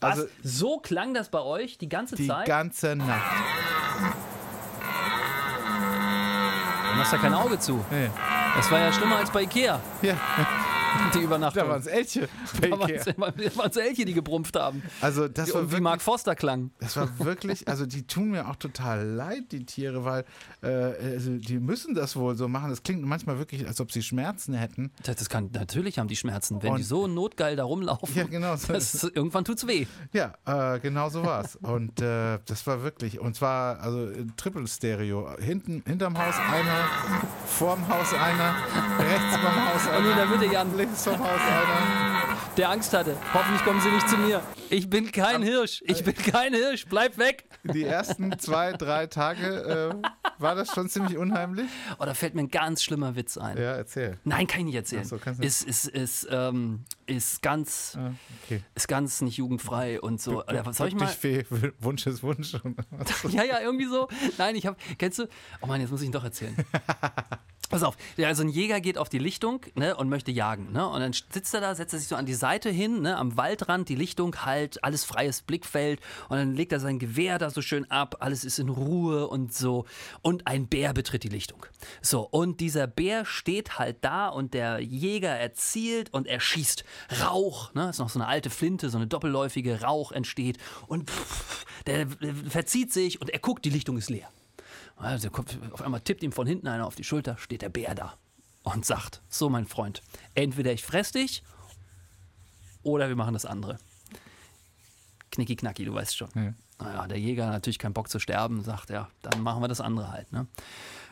also 0.00 0.22
Was? 0.22 0.28
So 0.42 0.78
klang 0.78 1.14
das 1.14 1.28
bei 1.28 1.40
euch 1.40 1.78
die 1.78 1.88
ganze 1.88 2.16
die 2.16 2.26
Zeit? 2.26 2.46
ganze 2.46 2.96
Nacht. 2.96 3.36
Du 6.92 6.98
machst 6.98 7.12
ja 7.12 7.18
kein 7.18 7.34
Auge 7.34 7.58
zu. 7.58 7.84
Nee. 7.90 8.08
Das 8.56 8.70
war 8.70 8.78
ja 8.78 8.92
schlimmer 8.92 9.16
als 9.16 9.30
bei 9.30 9.42
Ikea, 9.42 9.80
Ja, 10.02 10.14
die 11.14 11.18
da 11.18 11.24
Übernachtung. 11.24 11.68
waren 11.68 11.80
es 11.80 11.86
Elche. 11.86 12.28
Da 12.60 12.70
waren 13.56 13.70
es 13.70 13.76
Elche, 13.76 14.04
die 14.04 14.14
gebrumpft 14.14 14.56
haben. 14.58 14.82
Also 15.00 15.28
das 15.28 15.52
war 15.52 15.60
Und 15.60 15.66
wie 15.68 15.72
wirklich, 15.72 15.82
Mark 15.82 16.02
Foster 16.02 16.34
klang. 16.34 16.70
Das 16.80 16.96
war 16.96 17.08
wirklich, 17.18 17.68
also 17.68 17.86
die 17.86 18.06
tun 18.06 18.30
mir 18.30 18.48
auch 18.48 18.56
total 18.56 19.04
leid, 19.06 19.52
die 19.52 19.64
Tiere, 19.64 20.04
weil 20.04 20.24
äh, 20.62 20.68
also 20.68 21.36
die 21.36 21.58
müssen 21.58 21.94
das 21.94 22.16
wohl 22.16 22.36
so 22.36 22.48
machen. 22.48 22.70
Das 22.70 22.82
klingt 22.82 23.02
manchmal 23.04 23.38
wirklich, 23.38 23.66
als 23.66 23.80
ob 23.80 23.92
sie 23.92 24.02
Schmerzen 24.02 24.54
hätten. 24.54 24.90
Das, 25.02 25.16
das 25.16 25.28
kann, 25.28 25.50
natürlich 25.52 25.98
haben 25.98 26.08
die 26.08 26.16
Schmerzen. 26.16 26.62
Wenn 26.62 26.72
Und- 26.72 26.78
die 26.78 26.82
so 26.84 27.06
notgeil 27.06 27.56
da 27.56 27.64
rumlaufen, 27.64 28.14
Ja, 28.14 28.24
genau. 28.24 28.54
Das, 28.68 29.04
irgendwann 29.04 29.44
tut's 29.44 29.66
weh. 29.66 29.86
Ja, 30.12 30.34
äh, 30.46 30.80
genau 30.80 31.08
so 31.10 31.24
war's. 31.24 31.56
Und 31.56 32.00
äh, 32.00 32.38
das 32.46 32.66
war 32.66 32.82
wirklich, 32.82 33.20
und 33.20 33.34
zwar 33.36 33.80
also 33.80 34.08
Triple 34.36 34.66
Stereo. 34.66 35.28
Hinten, 35.40 35.82
hinterm 35.86 36.16
Haus 36.18 36.34
einer, 36.36 36.84
vorm 37.46 37.86
Haus 37.88 38.12
einer, 38.12 38.54
rechts 38.98 39.42
beim 39.42 39.66
Haus 39.68 39.86
Und 39.86 40.04
in 40.04 40.12
einer, 40.12 40.16
der 40.16 40.26
Mitte 40.26 40.48
Links 40.84 41.04
vom 41.04 41.18
Haus 41.18 41.40
einer. 41.40 42.36
der 42.58 42.68
Angst 42.68 42.92
hatte. 42.92 43.16
Hoffentlich 43.32 43.64
kommen 43.64 43.80
sie 43.80 43.88
nicht 43.90 44.06
zu 44.06 44.18
mir. 44.18 44.42
Ich 44.68 44.90
bin 44.90 45.10
kein 45.12 45.42
Hirsch. 45.42 45.82
Ich 45.86 46.04
bin 46.04 46.14
kein 46.14 46.52
Hirsch. 46.52 46.84
Bleib 46.90 47.16
weg. 47.16 47.46
Die 47.62 47.84
ersten 47.84 48.38
zwei, 48.38 48.72
drei 48.72 49.06
Tage 49.06 49.94
äh, 50.02 50.08
war 50.38 50.54
das 50.54 50.74
schon 50.74 50.90
ziemlich 50.90 51.16
unheimlich. 51.16 51.70
Oh, 51.98 52.04
da 52.04 52.12
fällt 52.12 52.34
mir 52.34 52.42
ein 52.42 52.50
ganz 52.50 52.82
schlimmer 52.82 53.16
Witz 53.16 53.38
ein. 53.38 53.56
Ja, 53.56 53.72
erzähl. 53.76 54.18
Nein, 54.24 54.46
kann 54.46 54.60
ich 54.60 54.66
nicht 54.66 54.74
erzählen. 54.74 55.02
Ach 55.06 55.08
so, 55.08 55.16
kannst 55.18 55.40
du 55.40 55.44
nicht. 55.44 55.62
ist, 55.62 55.86
ist, 55.86 55.86
ist, 55.88 56.28
ähm, 56.30 56.84
ist 57.06 57.40
ganz, 57.40 57.96
Ah, 57.98 58.12
okay. 58.44 58.62
ist 58.74 58.86
ganz 58.86 59.22
nicht 59.22 59.38
jugendfrei 59.38 59.98
und 60.02 60.20
so. 60.20 60.42
Oder 60.44 60.66
was 60.66 60.76
soll 60.76 60.88
ich 60.88 60.94
mal? 60.96 61.06
Fee, 61.06 61.46
Wunsch 61.80 62.06
ist 62.06 62.22
Wunsch. 62.22 62.54
Ja, 63.30 63.42
ja, 63.42 63.60
irgendwie 63.60 63.86
so. 63.86 64.08
Nein, 64.36 64.54
ich 64.54 64.66
habe, 64.66 64.76
kennst 64.98 65.18
du? 65.18 65.28
Oh 65.62 65.66
Mann, 65.66 65.80
jetzt 65.80 65.90
muss 65.90 66.02
ich 66.02 66.06
ihn 66.06 66.12
doch 66.12 66.24
erzählen. 66.24 66.54
Pass 67.68 67.82
auf, 67.82 67.96
also 68.18 68.42
ein 68.42 68.48
Jäger 68.48 68.80
geht 68.80 68.98
auf 68.98 69.08
die 69.08 69.18
Lichtung 69.18 69.60
ne, 69.74 69.96
und 69.96 70.08
möchte 70.08 70.30
jagen. 70.30 70.72
Ne? 70.72 70.88
Und 70.88 71.00
dann 71.00 71.12
sitzt 71.12 71.54
er 71.54 71.60
da, 71.60 71.74
setzt 71.74 71.92
er 71.94 71.98
sich 71.98 72.08
so 72.08 72.16
an 72.16 72.26
die 72.26 72.34
Seite 72.34 72.70
hin, 72.70 73.02
ne, 73.02 73.16
am 73.16 73.36
Waldrand, 73.36 73.88
die 73.88 73.94
Lichtung 73.94 74.36
halt, 74.44 74.82
alles 74.84 75.04
freies 75.04 75.42
Blickfeld. 75.42 76.00
Und 76.28 76.36
dann 76.36 76.54
legt 76.54 76.72
er 76.72 76.80
sein 76.80 76.98
Gewehr 76.98 77.38
da 77.38 77.50
so 77.50 77.62
schön 77.62 77.90
ab, 77.90 78.16
alles 78.20 78.44
ist 78.44 78.58
in 78.58 78.68
Ruhe 78.68 79.28
und 79.28 79.54
so. 79.54 79.86
Und 80.22 80.46
ein 80.46 80.66
Bär 80.66 80.92
betritt 80.92 81.22
die 81.24 81.28
Lichtung. 81.28 81.66
So, 82.02 82.20
und 82.20 82.60
dieser 82.60 82.86
Bär 82.86 83.24
steht 83.24 83.78
halt 83.78 83.98
da 84.02 84.28
und 84.28 84.54
der 84.54 84.80
Jäger 84.80 85.30
erzielt 85.30 86.12
und 86.12 86.26
er 86.26 86.40
schießt. 86.40 86.84
Rauch, 87.22 87.72
ne, 87.74 87.90
ist 87.90 87.98
noch 87.98 88.10
so 88.10 88.18
eine 88.18 88.28
alte 88.28 88.50
Flinte, 88.50 88.90
so 88.90 88.98
eine 88.98 89.06
doppelläufige 89.06 89.80
Rauch 89.82 90.12
entsteht. 90.12 90.58
Und 90.86 91.10
pff, 91.10 91.64
der 91.86 92.06
verzieht 92.48 92.92
sich 92.92 93.20
und 93.20 93.30
er 93.30 93.38
guckt, 93.38 93.64
die 93.64 93.70
Lichtung 93.70 93.96
ist 93.96 94.10
leer. 94.10 94.28
Also 94.96 95.28
auf 95.72 95.82
einmal 95.82 96.00
tippt 96.00 96.22
ihm 96.22 96.32
von 96.32 96.46
hinten 96.46 96.68
einer 96.68 96.86
auf 96.86 96.94
die 96.94 97.04
Schulter, 97.04 97.36
steht 97.38 97.62
der 97.62 97.68
Bär 97.68 97.94
da 97.94 98.14
und 98.62 98.86
sagt, 98.86 99.22
so 99.28 99.48
mein 99.48 99.66
Freund, 99.66 100.02
entweder 100.34 100.72
ich 100.72 100.84
fress 100.84 101.12
dich 101.12 101.42
oder 102.82 103.08
wir 103.08 103.16
machen 103.16 103.34
das 103.34 103.44
andere. 103.44 103.78
Knicki 105.30 105.56
knacki, 105.56 105.84
du 105.84 105.94
weißt 105.94 106.16
schon. 106.16 106.30
Ja. 106.34 106.54
Naja, 106.78 107.06
der 107.06 107.18
Jäger 107.18 107.46
hat 107.46 107.52
natürlich 107.52 107.78
keinen 107.78 107.92
Bock 107.92 108.08
zu 108.08 108.18
sterben, 108.18 108.62
sagt 108.62 108.90
ja, 108.90 109.08
dann 109.22 109.42
machen 109.42 109.62
wir 109.62 109.68
das 109.68 109.80
andere 109.80 110.10
halt. 110.10 110.32
Ne? 110.32 110.46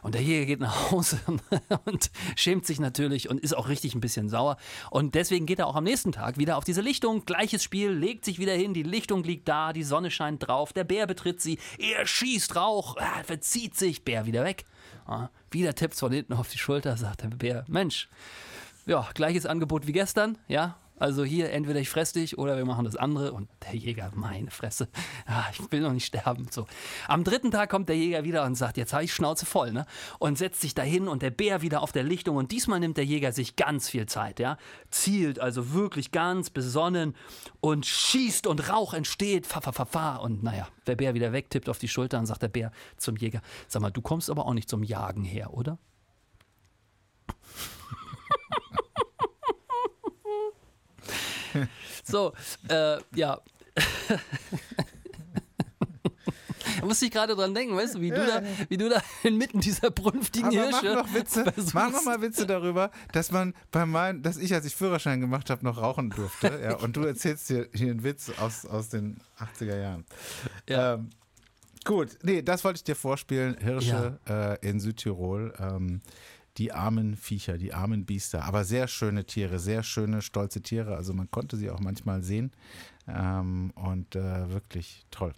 Und 0.03 0.17
der 0.17 0.23
Jäger 0.23 0.47
geht 0.47 0.61
nach 0.61 0.91
Hause 0.91 1.21
und 1.85 2.11
schämt 2.35 2.67
sich 2.67 2.81
natürlich 2.81 3.31
und 3.31 3.41
ist 3.41 3.57
auch 3.57 3.69
richtig 3.69 3.95
ein 3.95 4.01
bisschen 4.01 4.29
sauer. 4.29 4.57
Und 4.91 5.15
deswegen 5.15 5.47
geht 5.47 5.61
er 5.61 5.69
auch 5.69 5.77
am 5.77 5.85
nächsten 5.85 6.11
Tag 6.11 6.39
wieder 6.39 6.59
auf 6.59 6.65
diese 6.65 6.81
Lichtung. 6.81 7.25
Gleiches 7.25 7.63
Spiel, 7.63 7.93
legt 7.93 8.25
sich 8.25 8.41
wieder 8.41 8.53
hin, 8.53 8.75
die 8.75 8.83
Lichtung 8.83 9.23
liegt 9.23 9.49
da, 9.49 9.73
die 9.73 9.85
Sonne 9.85 10.11
scheint 10.11 10.47
drauf, 10.47 10.73
der 10.73 10.85
Bär 10.85 11.07
betritt 11.07 11.41
sie, 11.41 11.59
er 11.79 12.05
schießt 12.05 12.57
Rauch, 12.57 12.97
ah, 12.99 13.23
verzieht 13.25 13.77
sich, 13.77 14.05
Bär 14.05 14.27
wieder 14.27 14.45
weg. 14.45 14.65
Ja, 15.09 15.31
wieder 15.51 15.75
tippt 15.75 15.95
von 15.95 16.13
hinten 16.13 16.33
auf 16.33 16.49
die 16.49 16.59
Schulter, 16.59 16.97
sagt 16.97 17.23
der 17.23 17.29
Bär, 17.29 17.65
Mensch, 17.69 18.09
ja, 18.87 19.09
gleiches 19.15 19.47
Angebot 19.47 19.87
wie 19.87 19.93
gestern, 19.93 20.37
ja, 20.49 20.77
also 21.03 21.25
hier, 21.25 21.51
entweder 21.51 21.81
ich 21.81 21.91
fress 21.91 22.13
dich 22.13 22.39
oder 22.39 22.57
wir 22.57 22.65
machen 22.65 22.85
das 22.85 22.95
andere. 22.95 23.33
Und 23.33 23.49
der 23.65 23.75
Jäger, 23.75 24.13
meine 24.15 24.53
Fresse, 24.53 24.89
ah, 25.27 25.45
ich 25.53 25.73
will 25.73 25.81
noch 25.81 25.93
nicht 25.93 26.07
sterben. 26.07 26.47
So. 26.49 26.67
Am 27.09 27.25
dritten 27.25 27.51
Tag 27.51 27.71
kommt 27.71 27.89
der 27.89 27.97
Jäger 27.97 28.23
wieder 28.23 28.45
und 28.45 28.55
sagt, 28.55 28.77
jetzt 28.77 28.93
habe 28.93 29.03
ich 29.03 29.13
Schnauze 29.13 29.45
voll, 29.45 29.73
ne? 29.73 29.85
Und 30.21 30.39
setzt 30.39 30.61
sich 30.61 30.75
dahin 30.75 31.09
und 31.09 31.23
der 31.23 31.33
Bär 31.33 31.61
wieder 31.61 31.83
auf 31.83 31.91
der 31.91 32.05
Lichtung. 32.05 32.37
Und 32.37 32.53
diesmal 32.53 32.79
nimmt 32.79 32.99
der 32.99 33.05
Jäger 33.05 33.33
sich 33.33 33.57
ganz 33.57 33.89
viel 33.89 34.07
Zeit, 34.07 34.39
ja? 34.39 34.59
Zielt 34.91 35.41
also 35.41 35.73
wirklich 35.73 36.13
ganz 36.13 36.51
besonnen 36.51 37.17
und 37.61 37.85
schießt 37.85 38.47
und 38.47 38.71
Rauch 38.71 38.95
entsteht. 38.95 39.47
Fa, 39.47 39.61
fa, 39.61 39.73
fa, 39.73 39.85
fa. 39.85 40.17
Und 40.17 40.45
naja, 40.45 40.69
der 40.87 40.95
Bär 40.95 41.15
wieder 41.15 41.33
weg, 41.33 41.51
tippt 41.51 41.69
auf 41.69 41.79
die 41.79 41.89
Schulter 41.89 42.21
und 42.21 42.27
sagt 42.27 42.43
der 42.43 42.49
Bär 42.49 42.71
zum 42.97 43.17
Jäger, 43.17 43.43
sag 43.67 43.83
mal, 43.83 43.91
du 43.91 44.03
kommst 44.03 44.31
aber 44.31 44.47
auch 44.47 44.55
nicht 44.55 44.69
zum 44.69 44.85
Jagen 44.85 45.25
her, 45.25 45.53
oder? 45.53 45.79
so, 52.05 52.33
äh, 52.69 52.99
ja. 53.15 53.41
Da 56.81 56.87
musste 56.87 57.05
ich 57.07 57.11
gerade 57.11 57.35
dran 57.35 57.55
denken, 57.55 57.77
weißt 57.77 57.95
du, 57.95 58.01
wie 58.01 58.11
du 58.11 58.27
da, 58.27 58.43
wie 58.69 58.77
du 58.77 58.89
da 58.89 59.01
inmitten 59.23 59.61
dieser 59.61 59.91
brunftigen 59.91 60.49
Aber 60.49 60.81
Hirsche. 60.81 60.95
Mach 60.95 61.07
noch 61.07 61.15
Witze, 61.15 61.53
mach 61.75 61.93
noch 61.93 62.05
mal 62.05 62.21
Witze 62.21 62.47
darüber, 62.47 62.91
dass 63.13 63.31
man 63.31 63.55
bei 63.71 63.87
meinem, 63.87 64.23
dass 64.23 64.37
ich, 64.37 64.53
als 64.55 64.65
ich 64.65 64.75
Führerschein 64.75 65.21
gemacht 65.21 65.51
habe, 65.51 65.65
noch 65.65 65.79
rauchen 65.79 66.11
durfte. 66.11 66.61
ja, 66.63 66.77
und 66.83 66.97
du 66.97 67.03
erzählst 67.03 67.49
hier, 67.49 67.69
hier 67.73 67.91
einen 67.91 68.05
Witz 68.05 68.33
aus, 68.39 68.67
aus 68.67 68.89
den 68.89 69.19
80er 69.39 69.81
Jahren. 69.81 70.05
Ja. 70.69 70.95
Ähm, 70.95 71.11
gut, 71.85 72.19
nee, 72.23 72.43
das 72.43 72.65
wollte 72.65 72.79
ich 72.79 72.85
dir 72.85 72.97
vorspielen. 72.97 73.57
Hirsche 73.59 74.19
ja. 74.29 74.53
äh, 74.55 74.69
in 74.69 74.81
Südtirol. 74.81 75.55
Ähm, 75.59 76.01
die 76.59 76.73
armen 76.73 77.17
Viecher, 77.17 77.59
die 77.59 77.73
armen 77.73 78.05
Biester. 78.05 78.45
Aber 78.45 78.65
sehr 78.65 78.89
schöne 78.89 79.25
Tiere, 79.25 79.59
sehr 79.59 79.83
schöne, 79.83 80.23
stolze 80.23 80.63
Tiere. 80.63 80.97
Also 80.97 81.15
man 81.15 81.31
konnte 81.31 81.57
sie 81.57 81.71
auch 81.71 81.81
manchmal 81.81 82.23
sehen. 82.23 82.53
Ähm, 83.09 83.73
und 83.75 84.15
äh, 84.15 84.53
wirklich 84.53 85.05
toll. 85.11 85.33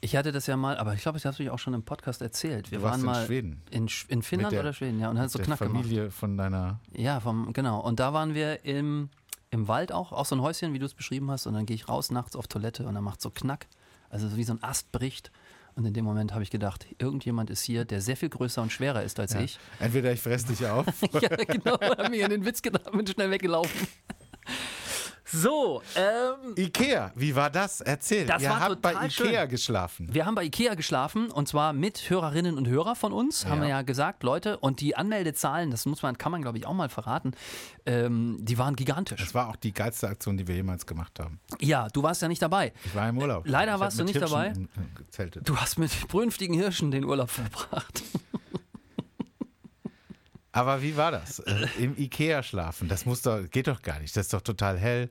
Ich 0.00 0.16
hatte 0.16 0.30
das 0.32 0.46
ja 0.46 0.56
mal, 0.56 0.76
aber 0.76 0.94
ich 0.94 1.02
glaube, 1.02 1.16
das 1.16 1.24
hast 1.24 1.38
du 1.40 1.52
auch 1.52 1.58
schon 1.58 1.74
im 1.74 1.82
Podcast 1.82 2.22
erzählt. 2.22 2.70
Wir 2.70 2.82
waren 2.82 3.02
mal 3.02 3.20
in 3.20 3.26
Schweden. 3.26 3.62
In, 3.70 3.88
in 4.08 4.22
Finnland 4.22 4.52
der, 4.52 4.60
oder 4.60 4.72
Schweden, 4.72 5.00
ja, 5.00 5.10
und 5.10 5.18
hat 5.18 5.30
so 5.30 5.38
Knack 5.40 5.58
Familie 5.58 6.02
gemacht. 6.02 6.16
von 6.16 6.36
deiner. 6.36 6.80
Ja, 6.92 7.20
vom, 7.20 7.52
genau. 7.52 7.80
Und 7.80 7.98
da 7.98 8.12
waren 8.12 8.34
wir 8.34 8.64
im, 8.64 9.10
im 9.50 9.66
Wald 9.66 9.92
auch, 9.92 10.12
auch 10.12 10.26
so 10.26 10.36
ein 10.36 10.42
Häuschen, 10.42 10.72
wie 10.74 10.78
du 10.78 10.86
es 10.86 10.94
beschrieben 10.94 11.30
hast. 11.30 11.46
Und 11.46 11.54
dann 11.54 11.66
gehe 11.66 11.74
ich 11.74 11.88
raus 11.88 12.10
nachts 12.10 12.36
auf 12.36 12.46
Toilette 12.46 12.86
und 12.86 12.94
dann 12.94 13.04
macht 13.04 13.20
so 13.20 13.30
Knack. 13.30 13.66
Also 14.10 14.36
wie 14.36 14.44
so 14.44 14.52
ein 14.52 14.62
Ast 14.62 14.92
bricht. 14.92 15.32
Und 15.78 15.84
in 15.84 15.94
dem 15.94 16.04
Moment 16.04 16.32
habe 16.32 16.42
ich 16.42 16.50
gedacht, 16.50 16.86
irgendjemand 16.98 17.50
ist 17.50 17.62
hier, 17.62 17.84
der 17.84 18.00
sehr 18.00 18.16
viel 18.16 18.28
größer 18.28 18.60
und 18.60 18.72
schwerer 18.72 19.04
ist 19.04 19.20
als 19.20 19.34
ja. 19.34 19.42
ich. 19.42 19.60
Entweder 19.78 20.12
ich 20.12 20.20
fress 20.20 20.44
dich 20.44 20.66
auf. 20.66 20.84
ja, 21.12 21.28
genau, 21.36 21.80
habe 21.80 22.10
mir 22.10 22.24
in 22.24 22.30
den 22.30 22.44
Witz 22.44 22.62
gedacht, 22.62 22.90
bin 22.90 23.06
schnell 23.06 23.30
weggelaufen. 23.30 23.86
So, 25.30 25.82
ähm, 25.94 26.54
Ikea, 26.56 27.12
wie 27.14 27.34
war 27.36 27.50
das? 27.50 27.80
Erzähl. 27.80 28.26
Das 28.26 28.42
Ihr 28.42 28.50
war 28.50 28.60
habt 28.60 28.80
bei 28.82 28.92
Ikea 28.92 29.10
schön. 29.42 29.48
geschlafen. 29.48 30.08
Wir 30.12 30.24
haben 30.26 30.34
bei 30.34 30.44
Ikea 30.44 30.74
geschlafen 30.74 31.30
und 31.30 31.48
zwar 31.48 31.72
mit 31.72 32.08
Hörerinnen 32.08 32.56
und 32.56 32.66
Hörer 32.66 32.94
von 32.94 33.12
uns, 33.12 33.44
haben 33.46 33.58
Ja. 33.58 33.62
wir 33.64 33.68
ja 33.68 33.82
gesagt, 33.82 34.22
Leute. 34.22 34.56
Und 34.58 34.80
die 34.80 34.96
Anmeldezahlen, 34.96 35.70
das 35.70 35.84
muss 35.86 36.02
man, 36.02 36.16
kann 36.16 36.32
man 36.32 36.40
glaube 36.42 36.58
ich 36.58 36.66
auch 36.66 36.72
mal 36.74 36.88
verraten, 36.88 37.32
ähm, 37.86 38.38
die 38.40 38.56
waren 38.58 38.74
gigantisch. 38.76 39.20
Das 39.20 39.34
war 39.34 39.48
auch 39.48 39.56
die 39.56 39.72
geilste 39.72 40.08
Aktion, 40.08 40.36
die 40.38 40.46
wir 40.48 40.54
jemals 40.54 40.86
gemacht 40.86 41.18
haben. 41.20 41.40
Ja, 41.60 41.88
du 41.88 42.02
warst 42.02 42.22
ja 42.22 42.28
nicht 42.28 42.40
dabei. 42.42 42.72
Ich 42.84 42.94
war 42.94 43.08
im 43.08 43.18
Urlaub. 43.18 43.44
Leider 43.46 43.74
ich 43.74 43.80
warst 43.80 43.98
du 43.98 44.04
nicht 44.04 44.20
dabei. 44.20 44.46
Hirschen, 44.46 44.64
äh, 44.76 44.98
Gezeltet. 44.98 45.48
Du 45.48 45.56
hast 45.56 45.78
mit 45.78 45.90
brünftigen 46.08 46.54
Hirschen 46.54 46.90
den 46.90 47.04
Urlaub 47.04 47.30
verbracht. 47.30 48.02
Aber 50.52 50.82
wie 50.82 50.96
war 50.96 51.10
das? 51.10 51.40
Äh, 51.40 51.66
Im 51.78 51.96
Ikea 51.96 52.42
schlafen, 52.42 52.88
das 52.88 53.04
muss 53.06 53.22
doch, 53.22 53.48
geht 53.50 53.68
doch 53.68 53.82
gar 53.82 54.00
nicht. 54.00 54.16
Das 54.16 54.26
ist 54.26 54.32
doch 54.32 54.40
total 54.40 54.78
hell 54.78 55.10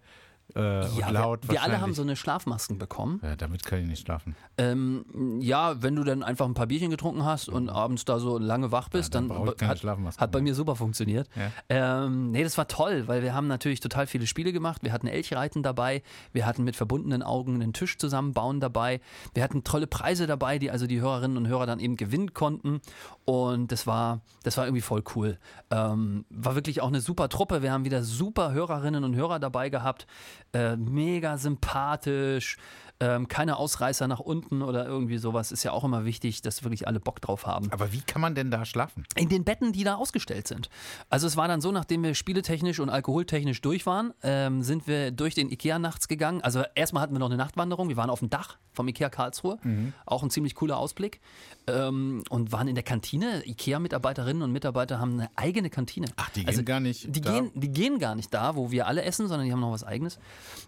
äh, 0.55 0.87
Ja, 0.97 1.09
laut. 1.09 1.43
wir, 1.43 1.53
wir 1.53 1.63
alle 1.63 1.81
haben 1.81 1.93
so 1.93 2.01
eine 2.01 2.15
Schlafmasken 2.15 2.77
bekommen. 2.77 3.19
Ja, 3.23 3.35
damit 3.35 3.65
kann 3.65 3.79
ich 3.79 3.87
nicht 3.87 4.01
schlafen. 4.05 4.35
Ähm, 4.57 5.39
ja, 5.41 5.81
wenn 5.81 5.95
du 5.95 6.03
dann 6.03 6.23
einfach 6.23 6.45
ein 6.45 6.53
paar 6.53 6.67
Bierchen 6.67 6.89
getrunken 6.89 7.25
hast 7.25 7.49
und 7.49 7.69
abends 7.69 8.05
da 8.05 8.19
so 8.19 8.37
lange 8.37 8.71
wach 8.71 8.89
bist, 8.89 9.15
dann 9.15 9.27
dann, 9.29 9.55
keine 9.57 9.71
hat, 9.71 10.17
hat 10.17 10.31
bei 10.31 10.41
mir 10.41 10.55
super 10.55 10.75
funktioniert. 10.75 11.29
Ja. 11.35 12.05
Ähm, 12.05 12.31
nee, 12.31 12.43
das 12.43 12.57
war 12.57 12.67
toll, 12.67 13.07
weil 13.07 13.21
wir 13.21 13.33
haben 13.33 13.47
natürlich 13.47 13.79
total 13.79 14.07
viele 14.07 14.27
Spiele 14.27 14.53
gemacht. 14.53 14.83
Wir 14.83 14.93
hatten 14.93 15.07
Elchreiten 15.07 15.63
dabei, 15.63 16.01
wir 16.33 16.45
hatten 16.45 16.63
mit 16.63 16.75
verbundenen 16.75 17.23
Augen 17.23 17.55
einen 17.55 17.73
Tisch 17.73 17.97
zusammenbauen 17.97 18.59
dabei, 18.59 19.01
wir 19.33 19.43
hatten 19.43 19.63
tolle 19.63 19.87
Preise 19.87 20.27
dabei, 20.27 20.59
die 20.59 20.71
also 20.71 20.87
die 20.87 21.01
Hörerinnen 21.01 21.37
und 21.37 21.47
Hörer 21.47 21.65
dann 21.65 21.79
eben 21.79 21.97
gewinnen 21.97 22.33
konnten. 22.33 22.81
Und 23.25 23.71
das 23.71 23.87
war, 23.87 24.21
das 24.43 24.57
war 24.57 24.65
irgendwie 24.65 24.81
voll 24.81 25.03
cool. 25.15 25.37
Ähm, 25.69 26.25
war 26.29 26.55
wirklich 26.55 26.81
auch 26.81 26.87
eine 26.87 27.01
super 27.01 27.29
Truppe. 27.29 27.61
Wir 27.61 27.71
haben 27.71 27.85
wieder 27.85 28.03
super 28.03 28.53
Hörerinnen 28.53 29.03
und 29.03 29.15
Hörer 29.15 29.39
dabei 29.39 29.69
gehabt. 29.69 30.07
Äh, 30.53 30.75
mega 30.77 31.37
sympathisch. 31.37 32.57
Ähm, 32.99 33.27
keine 33.27 33.57
Ausreißer 33.57 34.07
nach 34.07 34.19
unten 34.19 34.63
oder 34.63 34.85
irgendwie 34.87 35.19
sowas. 35.19 35.51
Ist 35.51 35.63
ja 35.63 35.71
auch 35.71 35.83
immer 35.83 36.03
wichtig, 36.03 36.41
dass 36.41 36.63
wirklich 36.63 36.87
alle 36.87 36.99
Bock 36.99 37.21
drauf 37.21 37.45
haben. 37.45 37.71
Aber 37.71 37.91
wie 37.93 38.01
kann 38.01 38.21
man 38.21 38.33
denn 38.33 38.49
da 38.49 38.65
schlafen? 38.65 39.05
In 39.15 39.29
den 39.29 39.43
Betten, 39.43 39.71
die 39.71 39.83
da 39.83 39.95
ausgestellt 39.95 40.47
sind. 40.47 40.69
Also 41.09 41.27
es 41.27 41.37
war 41.37 41.47
dann 41.47 41.61
so, 41.61 41.71
nachdem 41.71 42.01
wir 42.03 42.15
spieletechnisch 42.15 42.79
und 42.79 42.89
alkoholtechnisch 42.89 43.61
durch 43.61 43.85
waren, 43.85 44.13
ähm, 44.23 44.63
sind 44.63 44.87
wir 44.87 45.11
durch 45.11 45.35
den 45.35 45.51
Ikea 45.51 45.77
nachts 45.77 46.07
gegangen. 46.07 46.41
Also 46.41 46.63
erstmal 46.73 47.03
hatten 47.03 47.13
wir 47.13 47.19
noch 47.19 47.27
eine 47.27 47.37
Nachtwanderung. 47.37 47.87
Wir 47.89 47.97
waren 47.97 48.09
auf 48.09 48.19
dem 48.19 48.29
Dach 48.31 48.57
vom 48.73 48.87
Ikea 48.87 49.09
Karlsruhe. 49.09 49.59
Auch 50.05 50.23
ein 50.23 50.29
ziemlich 50.31 50.55
cooler 50.55 50.77
Ausblick. 50.77 51.21
Ähm, 51.67 52.23
und 52.29 52.51
waren 52.51 52.67
in 52.67 52.75
der 52.75 52.83
Kantine. 52.83 53.43
Ikea-Mitarbeiterinnen 53.45 54.41
und 54.41 54.51
Mitarbeiter 54.51 54.99
haben 54.99 55.13
eine 55.13 55.29
eigene 55.35 55.69
Kantine. 55.69 56.07
Ach, 56.15 56.29
die 56.31 56.47
Also 56.47 56.59
gehen 56.59 56.65
gar 56.65 56.79
nicht 56.79 57.15
Die 57.15 57.21
da? 57.21 57.31
gehen, 57.31 57.51
die 57.53 57.69
gehen 57.69 57.99
gar 57.99 58.15
nicht 58.15 58.33
da, 58.33 58.55
wo 58.55 58.71
wir 58.71 58.87
alle 58.87 59.03
essen, 59.03 59.27
sondern 59.27 59.45
die 59.45 59.51
haben 59.51 59.59
noch 59.59 59.71
was 59.71 59.83
eigenes. 59.83 60.17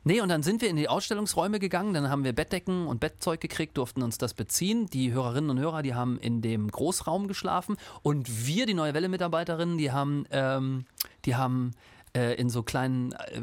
Nee, 0.03 0.21
und 0.21 0.29
dann 0.29 0.43
sind 0.43 0.61
wir 0.61 0.69
in 0.69 0.75
die 0.75 0.89
Ausstellungsräume 0.89 1.59
gegangen, 1.59 1.93
dann 1.93 2.09
haben 2.09 2.18
wir 2.23 2.33
Bettdecken 2.33 2.87
und 2.87 2.99
Bettzeug 2.99 3.41
gekriegt, 3.41 3.77
durften 3.77 4.01
uns 4.01 4.17
das 4.17 4.33
beziehen. 4.33 4.87
Die 4.87 5.11
Hörerinnen 5.11 5.49
und 5.49 5.59
Hörer, 5.59 5.81
die 5.81 5.93
haben 5.93 6.19
in 6.19 6.41
dem 6.41 6.69
Großraum 6.69 7.27
geschlafen 7.27 7.77
und 8.01 8.47
wir, 8.47 8.65
die 8.65 8.73
Neue 8.73 8.93
Welle-Mitarbeiterinnen, 8.93 9.77
die 9.77 9.91
haben, 9.91 10.25
ähm, 10.31 10.85
die 11.25 11.35
haben 11.35 11.71
äh, 12.15 12.33
in 12.35 12.49
so 12.49 12.63
kleinen, 12.63 13.11
äh, 13.13 13.41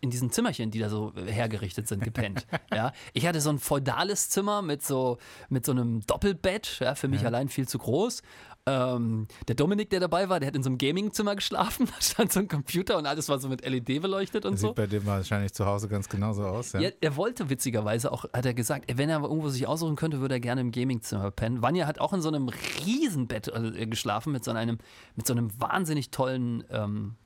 in 0.00 0.10
diesen 0.10 0.30
Zimmerchen, 0.30 0.70
die 0.70 0.78
da 0.78 0.88
so 0.88 1.12
hergerichtet 1.26 1.88
sind, 1.88 2.02
gepennt. 2.02 2.46
ja. 2.74 2.92
Ich 3.12 3.26
hatte 3.26 3.40
so 3.40 3.50
ein 3.50 3.58
feudales 3.58 4.28
Zimmer 4.28 4.62
mit 4.62 4.82
so, 4.82 5.18
mit 5.48 5.64
so 5.64 5.72
einem 5.72 6.04
Doppelbett, 6.06 6.78
ja, 6.80 6.94
für 6.94 7.08
mich 7.08 7.24
allein 7.24 7.48
viel 7.48 7.66
zu 7.68 7.78
groß. 7.78 8.22
Ähm, 8.64 9.26
der 9.48 9.56
Dominik, 9.56 9.90
der 9.90 9.98
dabei 9.98 10.28
war, 10.28 10.38
der 10.38 10.46
hat 10.46 10.54
in 10.54 10.62
so 10.62 10.70
einem 10.70 10.78
Gaming-Zimmer 10.78 11.34
geschlafen. 11.34 11.86
Da 11.92 12.00
stand 12.00 12.32
so 12.32 12.40
ein 12.40 12.48
Computer 12.48 12.96
und 12.96 13.06
alles 13.06 13.28
war 13.28 13.38
so 13.38 13.48
mit 13.48 13.66
LED 13.66 14.00
beleuchtet 14.00 14.44
und 14.44 14.52
Das 14.52 14.60
so. 14.60 14.68
sieht 14.68 14.76
bei 14.76 14.86
dem 14.86 15.04
wahrscheinlich 15.04 15.52
zu 15.52 15.66
Hause 15.66 15.88
ganz 15.88 16.08
genauso 16.08 16.44
aus. 16.44 16.72
Ja? 16.72 16.80
Ja, 16.80 16.90
er 17.00 17.16
wollte 17.16 17.50
witzigerweise 17.50 18.12
auch, 18.12 18.24
hat 18.32 18.46
er 18.46 18.54
gesagt, 18.54 18.84
wenn 18.96 19.08
er 19.08 19.20
irgendwo 19.22 19.48
sich 19.48 19.66
aussuchen 19.66 19.96
könnte, 19.96 20.20
würde 20.20 20.36
er 20.36 20.40
gerne 20.40 20.60
im 20.60 20.70
Gamingzimmer 20.70 21.30
pennen. 21.32 21.60
Vanya 21.60 21.86
hat 21.86 21.98
auch 21.98 22.12
in 22.12 22.22
so 22.22 22.28
einem 22.28 22.48
Riesenbett 22.86 23.48
äh, 23.48 23.86
geschlafen 23.86 24.32
mit 24.32 24.44
so 24.44 24.52
einem, 24.52 24.78
mit 25.16 25.26
so 25.26 25.32
einem 25.32 25.50
wahnsinnig 25.60 26.10
tollen 26.10 26.62
ähm, 26.70 27.16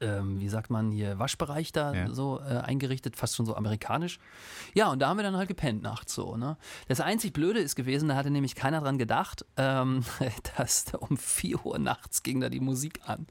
ähm, 0.00 0.40
wie 0.40 0.48
sagt 0.48 0.68
man 0.70 0.90
hier, 0.90 1.18
Waschbereich 1.18 1.70
da 1.72 1.92
Ja. 1.94 2.10
so 2.10 2.40
äh, 2.40 2.56
eingerichtet, 2.58 3.16
fast 3.16 3.36
schon 3.36 3.46
so 3.46 3.54
amerikanisch. 3.56 4.18
Ja, 4.74 4.90
und 4.90 5.00
da 5.00 5.08
haben 5.08 5.16
wir 5.16 5.22
dann 5.24 5.36
halt 5.36 5.48
gepennt 5.48 5.82
nachts 5.82 6.14
so. 6.14 6.36
Ne? 6.36 6.56
Das 6.88 7.00
einzig 7.00 7.32
Blöde 7.32 7.60
ist 7.60 7.76
gewesen, 7.76 8.08
da 8.08 8.16
hatte 8.16 8.30
nämlich 8.30 8.54
keiner 8.54 8.80
dran 8.80 8.98
gedacht, 8.98 9.44
ähm, 9.56 10.04
dass 10.56 10.86
da 10.86 10.98
um 10.98 11.16
4 11.16 11.64
Uhr 11.64 11.78
nachts 11.78 12.22
ging 12.22 12.40
da 12.40 12.48
die 12.48 12.60
Musik 12.60 13.00
an. 13.06 13.26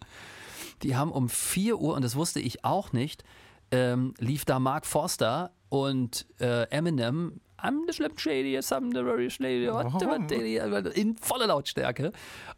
Die 0.83 0.95
haben 0.95 1.11
um 1.11 1.27
4 1.29 1.77
Uhr, 1.79 1.93
und 1.95 2.03
das 2.03 2.15
wusste 2.15 2.39
ich 2.39 2.63
auch 2.63 2.93
nicht, 2.93 3.23
ähm, 3.71 4.13
lief 4.17 4.45
da 4.45 4.59
Mark 4.59 4.85
Forster 4.85 5.51
und 5.69 6.25
äh, 6.39 6.63
Eminem 6.69 7.39
I'm 7.61 7.85
the 7.85 7.93
Slim 7.93 8.17
Shady, 8.17 8.57
I'm 8.57 8.87
the 8.91 9.03
very 9.03 9.29
shady, 9.29 9.67
what 9.71 9.85
the- 9.99 10.07
what 10.07 10.85
the- 10.95 10.99
in 10.99 11.15
voller 11.17 11.45
Lautstärke. 11.47 12.11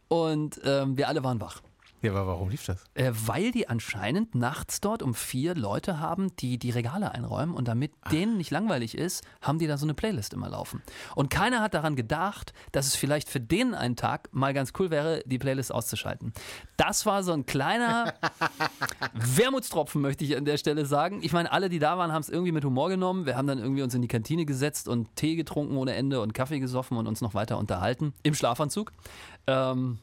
Und 0.08 0.60
ähm, 0.64 0.96
wir 0.96 1.08
alle 1.08 1.22
waren 1.22 1.40
wach. 1.42 1.60
Ja, 2.04 2.10
aber 2.10 2.26
warum 2.26 2.50
lief 2.50 2.66
das? 2.66 2.84
Äh, 2.92 3.12
weil 3.14 3.50
die 3.50 3.66
anscheinend 3.66 4.34
nachts 4.34 4.82
dort 4.82 5.02
um 5.02 5.14
vier 5.14 5.54
Leute 5.54 6.00
haben, 6.00 6.36
die 6.36 6.58
die 6.58 6.68
Regale 6.68 7.12
einräumen 7.12 7.54
und 7.54 7.66
damit 7.66 7.92
denen 8.12 8.36
nicht 8.36 8.50
langweilig 8.50 8.94
ist, 8.98 9.24
haben 9.40 9.58
die 9.58 9.66
da 9.66 9.78
so 9.78 9.86
eine 9.86 9.94
Playlist 9.94 10.34
immer 10.34 10.50
laufen. 10.50 10.82
Und 11.16 11.30
keiner 11.30 11.62
hat 11.62 11.72
daran 11.72 11.96
gedacht, 11.96 12.52
dass 12.72 12.86
es 12.86 12.94
vielleicht 12.94 13.30
für 13.30 13.40
den 13.40 13.74
einen 13.74 13.96
Tag 13.96 14.28
mal 14.32 14.52
ganz 14.52 14.74
cool 14.78 14.90
wäre, 14.90 15.22
die 15.24 15.38
Playlist 15.38 15.72
auszuschalten. 15.72 16.34
Das 16.76 17.06
war 17.06 17.22
so 17.22 17.32
ein 17.32 17.46
kleiner 17.46 18.12
Wermutstropfen, 19.14 20.02
möchte 20.02 20.24
ich 20.24 20.36
an 20.36 20.44
der 20.44 20.58
Stelle 20.58 20.84
sagen. 20.84 21.20
Ich 21.22 21.32
meine, 21.32 21.52
alle, 21.52 21.70
die 21.70 21.78
da 21.78 21.96
waren, 21.96 22.12
haben 22.12 22.20
es 22.20 22.28
irgendwie 22.28 22.52
mit 22.52 22.66
Humor 22.66 22.90
genommen. 22.90 23.24
Wir 23.24 23.38
haben 23.38 23.46
dann 23.46 23.58
irgendwie 23.58 23.80
uns 23.80 23.94
in 23.94 24.02
die 24.02 24.08
Kantine 24.08 24.44
gesetzt 24.44 24.88
und 24.88 25.16
Tee 25.16 25.36
getrunken 25.36 25.78
ohne 25.78 25.94
Ende 25.94 26.20
und 26.20 26.34
Kaffee 26.34 26.60
gesoffen 26.60 26.98
und 26.98 27.06
uns 27.06 27.22
noch 27.22 27.32
weiter 27.32 27.56
unterhalten 27.56 28.12
im 28.22 28.34
Schlafanzug. 28.34 28.92
Ähm, 29.46 30.00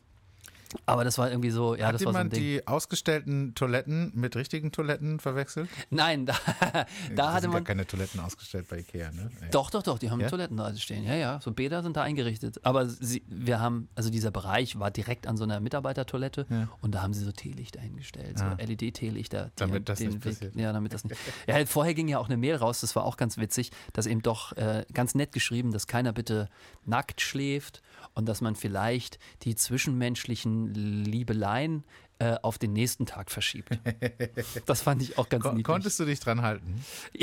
aber 0.85 1.03
das 1.03 1.17
war 1.17 1.29
irgendwie 1.29 1.49
so, 1.51 1.75
ja, 1.75 1.87
Hat 1.87 1.95
das 1.95 2.05
war 2.05 2.13
so 2.13 2.19
ein 2.19 2.25
jemand 2.27 2.33
Ding. 2.33 2.41
die 2.41 2.67
ausgestellten 2.67 3.53
Toiletten 3.55 4.11
mit 4.15 4.35
richtigen 4.35 4.71
Toiletten 4.71 5.19
verwechselt? 5.19 5.69
Nein, 5.89 6.25
da, 6.25 6.35
da 6.59 6.85
Da 7.15 7.31
hatte 7.33 7.41
sind 7.43 7.51
man. 7.51 7.61
ja 7.63 7.65
keine 7.67 7.85
Toiletten 7.85 8.19
ausgestellt 8.19 8.67
bei 8.69 8.79
Ikea, 8.79 9.11
ne? 9.11 9.29
Doch, 9.51 9.69
doch, 9.69 9.83
doch, 9.83 9.99
die 9.99 10.09
haben 10.11 10.19
Ja? 10.21 10.29
Toiletten 10.29 10.57
da 10.57 10.73
stehen. 10.75 11.03
Ja, 11.03 11.15
ja, 11.15 11.39
so 11.41 11.51
Bäder 11.51 11.83
sind 11.83 11.97
da 11.97 12.03
eingerichtet. 12.03 12.59
Aber 12.65 12.87
sie, 12.87 13.23
wir 13.27 13.59
haben, 13.59 13.89
also 13.95 14.09
dieser 14.09 14.31
Bereich 14.31 14.79
war 14.79 14.91
direkt 14.91 15.27
an 15.27 15.37
so 15.37 15.43
einer 15.43 15.59
Mitarbeitertoilette 15.59 16.45
Ja. 16.49 16.69
und 16.81 16.95
da 16.95 17.01
haben 17.01 17.13
sie 17.13 17.23
so 17.23 17.31
Teelichter 17.31 17.81
hingestellt, 17.81 18.37
so 18.39 18.45
Ah. 18.45 18.57
LED-Teelichter. 18.59 19.51
Damit 19.55 19.89
das 19.89 19.99
nicht 19.99 20.19
passiert. 20.21 20.55
Ja, 20.55 20.71
damit 20.73 20.93
das 20.93 21.03
nicht. 21.03 21.17
Ja, 21.47 21.55
halt, 21.55 21.69
vorher 21.69 21.93
ging 21.93 22.07
ja 22.07 22.17
auch 22.19 22.27
eine 22.27 22.37
Mail 22.37 22.55
raus, 22.55 22.81
das 22.81 22.95
war 22.95 23.03
auch 23.05 23.17
ganz 23.17 23.37
witzig, 23.37 23.71
dass 23.93 24.05
eben 24.05 24.21
doch 24.21 24.53
äh, 24.57 24.85
ganz 24.93 25.15
nett 25.15 25.31
geschrieben, 25.31 25.71
dass 25.71 25.87
keiner 25.87 26.13
bitte 26.13 26.49
nackt 26.85 27.21
schläft 27.21 27.81
und 28.13 28.27
dass 28.27 28.41
man 28.41 28.55
vielleicht 28.55 29.19
die 29.43 29.55
zwischenmenschlichen 29.55 30.60
Liebeleien 30.67 31.83
äh, 32.19 32.35
auf 32.41 32.59
den 32.59 32.73
nächsten 32.73 33.05
Tag 33.05 33.31
verschiebt. 33.31 33.69
Das 34.65 34.81
fand 34.81 35.01
ich 35.01 35.17
auch 35.17 35.27
ganz 35.27 35.43
Kon 35.43 35.53
niedlich. 35.53 35.65
konntest 35.65 35.99
du 35.99 36.05
dich 36.05 36.19
dran 36.19 36.41
halten? 36.41 36.83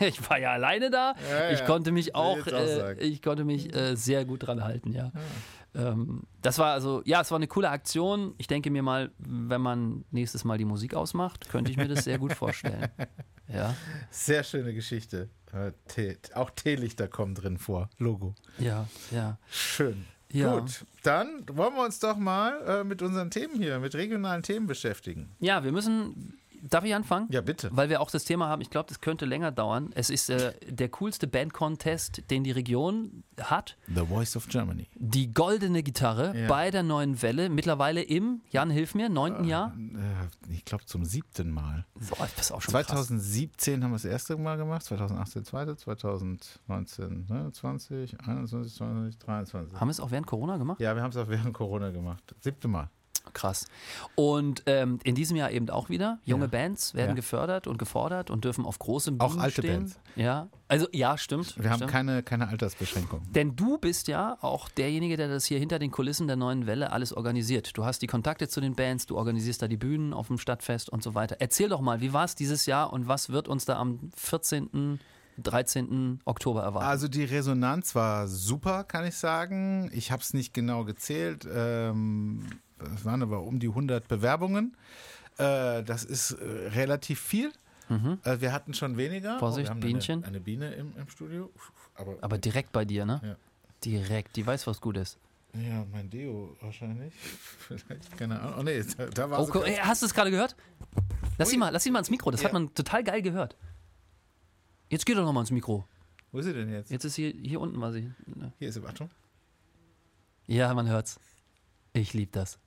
ich 0.00 0.28
war 0.28 0.38
ja 0.38 0.52
alleine 0.52 0.90
da. 0.90 1.14
Ja, 1.30 1.50
ich 1.50 1.60
ja. 1.60 1.66
konnte 1.66 1.92
mich 1.92 2.14
auch, 2.14 2.46
äh, 2.46 2.94
ich 2.94 3.22
konnte 3.22 3.44
mich 3.44 3.74
äh, 3.74 3.94
sehr 3.96 4.24
gut 4.24 4.46
dran 4.46 4.64
halten, 4.64 4.92
ja. 4.92 5.12
Ähm, 5.74 6.24
das 6.42 6.58
war 6.58 6.72
also, 6.72 7.02
ja, 7.04 7.20
es 7.20 7.30
war 7.30 7.36
eine 7.36 7.46
coole 7.46 7.70
Aktion. 7.70 8.34
Ich 8.38 8.48
denke 8.48 8.70
mir 8.70 8.82
mal, 8.82 9.12
wenn 9.18 9.60
man 9.60 10.04
nächstes 10.10 10.44
Mal 10.44 10.58
die 10.58 10.64
Musik 10.64 10.94
ausmacht, 10.94 11.48
könnte 11.48 11.70
ich 11.70 11.76
mir 11.76 11.88
das 11.88 12.04
sehr 12.04 12.18
gut 12.18 12.32
vorstellen. 12.32 12.88
Ja, 13.52 13.74
Sehr 14.12 14.44
schöne 14.44 14.72
Geschichte. 14.72 15.28
Äh, 15.52 16.14
auch 16.34 16.50
Teelichter 16.50 17.08
kommen 17.08 17.34
drin 17.34 17.58
vor. 17.58 17.90
Logo. 17.98 18.36
ja, 18.58 18.86
ja. 19.10 19.38
Schön. 19.50 20.04
Ja. 20.32 20.58
Gut, 20.58 20.84
dann 21.02 21.44
wollen 21.52 21.74
wir 21.74 21.84
uns 21.84 21.98
doch 21.98 22.16
mal 22.16 22.60
äh, 22.66 22.84
mit 22.84 23.02
unseren 23.02 23.30
Themen 23.30 23.56
hier, 23.56 23.78
mit 23.78 23.94
regionalen 23.94 24.42
Themen 24.42 24.66
beschäftigen. 24.66 25.30
Ja, 25.40 25.64
wir 25.64 25.72
müssen. 25.72 26.39
Darf 26.62 26.84
ich 26.84 26.94
anfangen? 26.94 27.26
Ja, 27.30 27.40
bitte. 27.40 27.70
Weil 27.72 27.88
wir 27.88 28.00
auch 28.00 28.10
das 28.10 28.24
Thema 28.24 28.48
haben, 28.48 28.60
ich 28.62 28.70
glaube, 28.70 28.88
das 28.88 29.00
könnte 29.00 29.24
länger 29.26 29.50
dauern. 29.52 29.90
Es 29.94 30.10
ist 30.10 30.30
äh, 30.30 30.52
der 30.68 30.88
coolste 30.90 31.26
Bandcontest, 31.26 32.30
den 32.30 32.44
die 32.44 32.50
Region 32.50 33.24
hat. 33.40 33.76
The 33.88 34.04
Voice 34.06 34.36
of 34.36 34.48
Germany. 34.48 34.88
Die 34.94 35.32
goldene 35.32 35.82
Gitarre 35.82 36.36
Ja. 36.36 36.48
bei 36.48 36.70
der 36.70 36.82
neuen 36.82 37.20
Welle, 37.22 37.48
mittlerweile 37.48 38.02
im, 38.02 38.42
Jan, 38.50 38.70
hilf 38.70 38.94
mir, 38.94 39.08
neunten 39.08 39.44
Jahr. 39.44 39.74
Äh, 39.78 40.52
ich 40.52 40.64
glaube 40.64 40.84
zum 40.86 41.04
siebten 41.04 41.50
Mal. 41.50 41.86
Boah, 41.94 42.28
das 42.36 42.46
ist 42.46 42.52
auch 42.52 42.60
schon 42.62 42.72
krass. 42.74 42.86
2017 42.86 43.82
haben 43.82 43.90
wir 43.90 43.96
das 43.96 44.04
erste 44.04 44.36
Mal 44.36 44.56
gemacht, 44.56 44.82
2018 44.84 45.44
zweite, 45.44 45.76
2019, 45.76 47.26
ne, 47.28 47.50
20, 47.52 48.20
21, 48.20 48.74
20, 48.74 49.18
23. 49.18 49.80
Haben 49.80 49.88
wir 49.88 49.92
es 49.92 50.00
auch 50.00 50.10
während 50.10 50.26
Corona 50.26 50.56
gemacht? 50.56 50.80
Ja, 50.80 50.94
wir 50.94 51.02
haben 51.02 51.10
es 51.10 51.16
auch 51.16 51.28
während 51.28 51.54
Corona 51.54 51.90
gemacht. 51.90 52.34
Siebte 52.40 52.68
Mal. 52.68 52.90
Krass. 53.32 53.66
Und 54.14 54.62
ähm, 54.66 54.98
in 55.04 55.14
diesem 55.14 55.36
Jahr 55.36 55.50
eben 55.50 55.68
auch 55.70 55.88
wieder. 55.88 56.18
Junge 56.24 56.44
Ja. 56.44 56.50
Bands 56.50 56.94
werden 56.94 57.10
Ja. 57.10 57.14
gefördert 57.14 57.66
und 57.66 57.78
gefordert 57.78 58.30
und 58.30 58.44
dürfen 58.44 58.64
auf 58.64 58.78
großem 58.78 59.20
Auch 59.20 59.30
Bühnen 59.30 59.40
alte 59.42 59.62
stehen. 59.62 59.76
Bands. 59.84 60.00
Ja, 60.16 60.48
also 60.68 60.86
ja, 60.92 61.16
stimmt. 61.18 61.56
Wir 61.62 61.70
haben 61.70 61.76
stimmt. 61.78 61.90
keine, 61.92 62.22
keine 62.22 62.48
Altersbeschränkung. 62.48 63.22
Denn 63.32 63.56
du 63.56 63.78
bist 63.78 64.08
ja 64.08 64.36
auch 64.40 64.68
derjenige, 64.68 65.16
der 65.16 65.28
das 65.28 65.44
hier 65.44 65.58
hinter 65.58 65.78
den 65.78 65.90
Kulissen 65.90 66.26
der 66.26 66.36
neuen 66.36 66.66
Welle 66.66 66.92
alles 66.92 67.12
organisiert. 67.12 67.76
Du 67.76 67.84
hast 67.84 68.02
die 68.02 68.06
Kontakte 68.06 68.48
zu 68.48 68.60
den 68.60 68.74
Bands, 68.74 69.06
du 69.06 69.16
organisierst 69.16 69.62
da 69.62 69.68
die 69.68 69.76
Bühnen 69.76 70.12
auf 70.12 70.26
dem 70.28 70.38
Stadtfest 70.38 70.90
und 70.90 71.02
so 71.02 71.14
weiter. 71.14 71.36
Erzähl 71.40 71.68
doch 71.68 71.80
mal, 71.80 72.00
wie 72.00 72.12
war 72.12 72.24
es 72.24 72.34
dieses 72.34 72.66
Jahr 72.66 72.92
und 72.92 73.08
was 73.08 73.30
wird 73.30 73.48
uns 73.48 73.64
da 73.64 73.78
am 73.78 74.10
14., 74.16 74.98
13. 75.42 76.20
Oktober 76.24 76.62
erwarten? 76.62 76.86
Also 76.86 77.08
die 77.08 77.24
Resonanz 77.24 77.94
war 77.94 78.28
super, 78.28 78.84
kann 78.84 79.06
ich 79.06 79.16
sagen. 79.16 79.90
Ich 79.94 80.10
habe 80.12 80.22
es 80.22 80.34
nicht 80.34 80.52
genau 80.52 80.84
gezählt. 80.84 81.46
Ähm, 81.52 82.44
es 82.94 83.04
waren 83.04 83.22
aber 83.22 83.42
um 83.42 83.58
die 83.58 83.68
100 83.68 84.08
Bewerbungen. 84.08 84.76
Äh, 85.38 85.82
das 85.84 86.04
ist 86.04 86.32
äh, 86.32 86.44
relativ 86.44 87.20
viel. 87.20 87.52
Äh, 88.24 88.40
wir 88.40 88.52
hatten 88.52 88.72
schon 88.72 88.96
weniger. 88.96 89.34
Mhm. 89.34 89.38
Vorsicht, 89.40 89.80
Bienchen. 89.80 90.18
Eine, 90.18 90.26
eine 90.28 90.40
Biene 90.40 90.72
im, 90.74 90.92
im 90.96 91.08
Studio. 91.08 91.50
Aber, 91.96 92.16
Aber 92.20 92.38
direkt 92.38 92.70
bei 92.72 92.84
dir, 92.84 93.04
ne? 93.04 93.20
Ja. 93.24 93.36
Direkt, 93.84 94.36
die 94.36 94.46
weiß, 94.46 94.66
was 94.68 94.80
gut 94.80 94.96
ist. 94.96 95.18
ja, 95.54 95.84
mein 95.90 96.08
Deo 96.08 96.56
wahrscheinlich. 96.60 97.12
Vielleicht, 97.58 98.16
keine 98.16 98.38
Ahnung. 98.40 98.54
Oh 98.58 98.62
nee, 98.62 98.80
da, 98.96 99.06
da 99.06 99.30
war 99.30 99.40
Oh, 99.40 99.44
sie 99.46 99.50
guck, 99.52 99.66
ey, 99.66 99.74
hast 99.76 100.02
du 100.02 100.06
es 100.06 100.14
gerade 100.14 100.30
gehört? 100.30 100.54
Lass 101.38 101.48
Ui. 101.48 101.54
ihn 101.54 101.60
mal, 101.60 101.70
lass 101.70 101.84
ihn 101.84 101.92
mal 101.92 101.98
ins 101.98 102.10
Mikro, 102.10 102.30
das 102.30 102.42
Ja. 102.42 102.46
hat 102.46 102.52
man 102.52 102.72
total 102.74 103.02
geil 103.02 103.22
gehört. 103.22 103.56
Jetzt 104.88 105.04
geht 105.06 105.16
doch 105.16 105.24
noch 105.24 105.32
mal 105.32 105.40
ins 105.40 105.50
Mikro. 105.50 105.84
Wo 106.30 106.38
ist 106.38 106.44
sie 106.46 106.52
denn 106.52 106.70
jetzt? 106.70 106.90
Jetzt 106.92 107.04
ist 107.04 107.16
hier, 107.16 107.30
hier 107.30 107.60
unten 107.60 107.80
war 107.80 107.90
sie. 107.92 108.12
Hier 108.60 108.68
ist 108.68 108.74
sie, 108.76 108.84
Achtung. 108.86 109.10
Ja, 110.46 110.72
man 110.74 110.86
hört's. 110.88 111.18
Ich 111.92 112.12
lieb 112.14 112.30
das. 112.32 112.58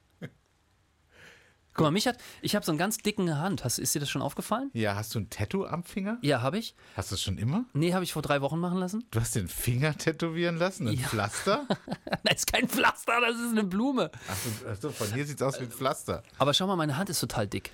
Guck 1.74 1.84
mal, 1.86 1.92
mich 1.92 2.06
hat, 2.08 2.18
ich 2.42 2.56
habe 2.56 2.66
so 2.66 2.72
einen 2.72 2.78
ganz 2.80 2.98
dicken 2.98 3.38
Hand. 3.40 3.64
Hast, 3.64 3.80
ist 3.80 3.96
dir 3.96 4.00
das 4.00 4.10
schon 4.10 4.22
aufgefallen? 4.22 4.70
Ja, 4.74 4.96
hast 4.96 5.16
du 5.16 5.20
ein 5.20 5.30
Tattoo 5.30 5.66
am 5.66 5.84
Finger? 5.84 6.18
Ja, 6.22 6.42
habe 6.42 6.58
ich. 6.60 6.76
Hast 6.96 7.12
du 7.12 7.16
es 7.16 7.22
schon 7.22 7.38
immer? 7.38 7.66
Nee, 7.74 7.94
habe 7.94 8.04
ich 8.04 8.14
vor 8.14 8.22
drei 8.22 8.42
Wochen 8.42 8.60
machen 8.60 8.78
lassen. 8.78 9.04
Du 9.12 9.20
hast 9.20 9.36
den 9.36 9.48
Finger 9.48 9.98
tätowieren 9.98 10.58
lassen? 10.58 10.88
Ein 10.88 10.94
Ja. 11.00 11.08
Pflaster? 11.08 11.68
Das 12.24 12.36
ist 12.36 12.52
kein 12.52 12.68
Pflaster, 12.70 13.20
das 13.22 13.36
ist 13.40 13.52
eine 13.52 13.64
Blume. 13.64 14.10
Achso, 14.30 14.68
achso, 14.70 14.90
von 14.92 15.14
hier 15.14 15.26
sieht 15.26 15.38
es 15.38 15.42
aus 15.42 15.60
wie 15.60 15.66
ein 15.66 15.72
Pflaster. 15.72 16.24
Aber 16.38 16.54
schau 16.54 16.68
mal, 16.68 16.76
meine 16.78 16.98
Hand 16.98 17.10
ist 17.10 17.20
total 17.20 17.48
dick. 17.48 17.72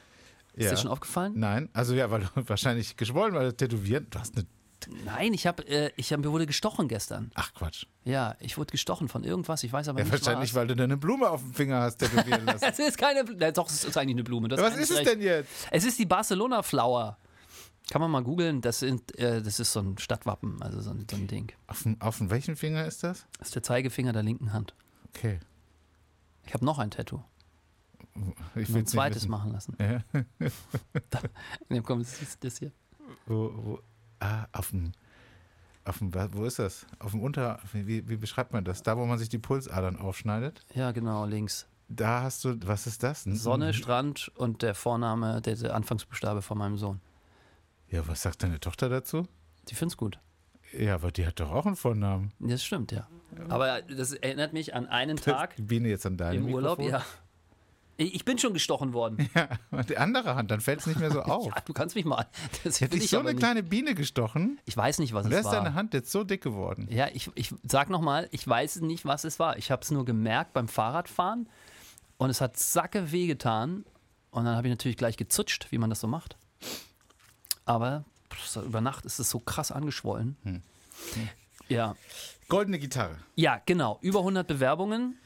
Ist 0.54 0.66
Ja. 0.66 0.72
dir 0.72 0.78
schon 0.78 0.90
aufgefallen? 0.92 1.34
Nein, 1.38 1.70
also 1.74 1.94
ja, 1.94 2.10
weil 2.10 2.22
du 2.22 2.28
wahrscheinlich 2.50 2.98
geschwollen, 2.98 3.34
weil 3.36 3.50
du 3.50 3.56
tätowieren. 3.58 4.08
Du 4.10 4.20
hast 4.20 4.36
eine. 4.36 4.46
Nein, 5.06 5.34
ich 5.34 5.46
habe, 5.48 5.68
äh, 5.68 5.92
ich 5.98 6.14
hab, 6.14 6.20
mir 6.20 6.32
wurde 6.32 6.46
gestochen 6.46 6.88
gestern. 6.88 7.32
Ach 7.36 7.54
Quatsch. 7.54 7.86
Ja, 8.06 8.36
ich 8.40 8.58
wurde 8.58 8.72
gestochen 8.72 9.08
von 9.10 9.24
irgendwas, 9.24 9.64
ich 9.64 9.72
weiß 9.74 9.88
aber 9.90 10.00
Ja, 10.00 10.06
nicht 10.06 10.12
wahrscheinlich, 10.14 10.52
was. 10.52 10.56
weil 10.56 10.68
du 10.68 10.76
deine 10.76 10.98
Blume 10.98 11.30
auf 11.30 11.42
dem 11.42 11.54
Finger 11.54 11.82
hast 11.82 11.98
tätowieren 11.98 12.46
lassen. 12.46 12.64
Es 12.66 12.80
ist 12.80 12.98
keine, 12.98 13.24
Blume. 13.24 13.52
doch, 13.54 13.68
es 13.70 13.84
ist 13.84 13.98
eigentlich 13.98 14.16
eine 14.16 14.24
Blume. 14.24 14.48
Du 14.48 14.56
hast 14.58 14.64
Was 14.64 14.78
ist 14.78 14.92
es 14.92 15.04
denn 15.04 15.22
jetzt? 15.22 15.50
Es 15.72 15.84
ist 15.86 15.98
die 16.00 16.06
Barcelona 16.06 16.64
Flower. 16.64 17.18
Kann 17.92 18.02
man 18.02 18.12
mal 18.12 18.22
googeln. 18.24 18.62
Das, 18.62 18.80
sind, 18.80 19.18
äh, 19.18 19.42
das 19.42 19.60
ist 19.60 19.72
so 19.74 19.80
ein 19.80 19.98
Stadtwappen, 19.98 20.62
also 20.62 20.80
so 20.82 20.92
ein, 20.92 21.08
so 21.10 21.18
ein 21.18 21.28
Ding. 21.28 21.52
Auf, 21.68 21.84
dem- 21.84 22.00
auf 22.00 22.18
welchen 22.22 22.56
Finger 22.56 22.86
ist 22.86 23.04
das? 23.04 23.26
Das 23.40 23.48
ist 23.50 23.56
der 23.56 23.64
Zeigefinger 23.64 24.14
der 24.14 24.22
linken 24.24 24.54
Hand. 24.54 24.76
Okay. 25.16 25.40
Ich 26.46 26.54
habe 26.54 26.64
noch 26.66 26.78
ein 26.80 26.92
Tattoo. 26.92 27.22
Ich 28.56 28.70
will 28.70 28.82
ein 28.84 28.86
zweites 28.88 29.28
machen 29.28 29.52
lassen. 29.54 29.76
Ja. 29.80 30.04
Nee, 31.70 31.82
komm, 31.82 32.00
das 32.00 32.22
ist 32.22 32.44
das 32.44 32.58
hier. 32.60 32.72
Wo, 33.26 33.52
wo, 33.56 33.80
ah, 34.20 34.48
auf 34.52 34.70
dem. 34.70 34.92
Auf 35.86 36.00
dem, 36.00 36.14
wo 36.34 36.46
ist 36.46 36.60
das? 36.60 36.86
Auf 37.00 37.12
dem 37.12 37.22
Unter. 37.22 37.60
Wie, 37.74 38.08
wie 38.08 38.18
beschreibt 38.18 38.54
man 38.54 38.64
das? 38.64 38.84
Da, 38.84 38.98
wo 38.98 39.06
man 39.06 39.18
sich 39.18 39.30
die 39.30 39.40
Pulsadern 39.40 39.98
aufschneidet. 39.98 40.66
Ja, 40.76 40.92
genau, 40.92 41.26
links. 41.26 41.68
Da 41.88 42.22
hast 42.24 42.46
du. 42.46 42.56
Was 42.66 42.86
ist 42.86 43.02
das? 43.02 43.24
Sonne, 43.24 43.74
Strand 43.74 44.32
und 44.36 44.62
der 44.62 44.76
Vorname, 44.76 45.42
der, 45.42 45.56
der 45.56 45.76
Anfangsbuchstabe 45.76 46.42
von 46.42 46.58
meinem 46.58 46.78
Sohn. 46.78 47.02
Ja, 47.90 48.08
was 48.08 48.22
sagt 48.22 48.44
deine 48.44 48.60
Tochter 48.60 48.90
dazu? 48.90 49.28
Die 49.70 49.76
find's 49.76 49.98
gut. 49.98 50.20
Ja, 50.78 50.96
aber 50.96 51.12
die 51.12 51.26
hat 51.26 51.40
doch 51.40 51.52
auch 51.52 51.66
einen 51.66 51.76
Vornamen. 51.76 52.32
Das 52.40 52.64
stimmt, 52.64 52.92
ja. 52.92 53.08
Aber 53.48 53.82
das 53.82 54.14
erinnert 54.14 54.54
mich 54.54 54.76
an 54.76 54.86
einen 54.88 55.18
Tag 55.18 55.56
Die 55.56 55.64
Biene 55.64 55.90
jetzt 55.90 56.06
an 56.06 56.18
deinem 56.18 56.48
im 56.48 56.54
Urlaub. 56.54 56.78
Mikrofon. 56.78 57.02
Ja. 57.02 57.06
Ich 58.02 58.24
bin 58.24 58.38
schon 58.38 58.54
gestochen 58.54 58.94
worden. 58.94 59.30
Ja, 59.36 59.84
die 59.84 59.98
andere 59.98 60.36
Hand, 60.36 60.52
dann 60.52 60.62
fällt 60.62 60.80
es 60.80 60.88
nicht 60.88 61.00
mehr 61.00 61.12
so 61.12 61.22
auf. 61.24 61.48
Ja, 61.48 61.54
du 61.66 61.74
kannst 61.74 61.96
mich 61.96 62.06
mal. 62.06 62.26
Das 62.64 62.80
Hätte 62.80 62.96
ich 62.98 63.10
so 63.10 63.20
eine 63.20 63.30
nicht. 63.32 63.40
kleine 63.40 63.62
Biene 63.62 63.94
gestochen, 63.94 64.58
Ich 64.66 64.76
weiß 64.78 65.00
nicht, 65.00 65.14
was 65.14 65.26
es 65.26 65.32
da 65.32 65.40
ist 65.40 65.46
war. 65.46 65.54
deine 65.56 65.74
Hand 65.74 65.94
jetzt 65.94 66.10
so 66.12 66.24
dick 66.24 66.42
geworden. 66.42 66.88
Ja, 66.90 67.08
ich, 67.14 67.30
ich 67.36 67.54
sag 67.64 67.90
nochmal, 67.90 68.30
ich 68.32 68.48
weiß 68.48 68.82
nicht, 68.82 69.04
was 69.06 69.26
es 69.26 69.38
war. 69.38 69.58
Ich 69.58 69.70
habe 69.70 69.82
es 69.82 69.92
nur 69.92 70.06
gemerkt 70.06 70.54
beim 70.54 70.68
Fahrradfahren 70.70 71.50
und 72.18 72.30
es 72.30 72.40
hat 72.42 72.58
sacke 72.58 73.12
weh 73.12 73.28
getan 73.28 73.84
Und 74.32 74.46
dann 74.46 74.56
habe 74.56 74.68
ich 74.68 74.72
natürlich 74.72 74.98
gleich 74.98 75.18
gezutscht, 75.18 75.68
wie 75.72 75.78
man 75.78 75.90
das 75.90 76.00
so 76.00 76.08
macht. 76.08 76.38
Aber 77.66 78.06
über 78.66 78.80
Nacht 78.82 79.06
ist 79.06 79.20
es 79.20 79.30
so 79.30 79.40
krass 79.40 79.72
angeschwollen. 79.72 80.38
Hm. 80.44 80.62
Ja. 81.70 81.96
Goldene 82.48 82.80
Gitarre. 82.80 83.18
Ja, 83.36 83.62
genau. 83.66 84.00
Über 84.02 84.20
100 84.20 84.48
Bewerbungen 84.48 85.20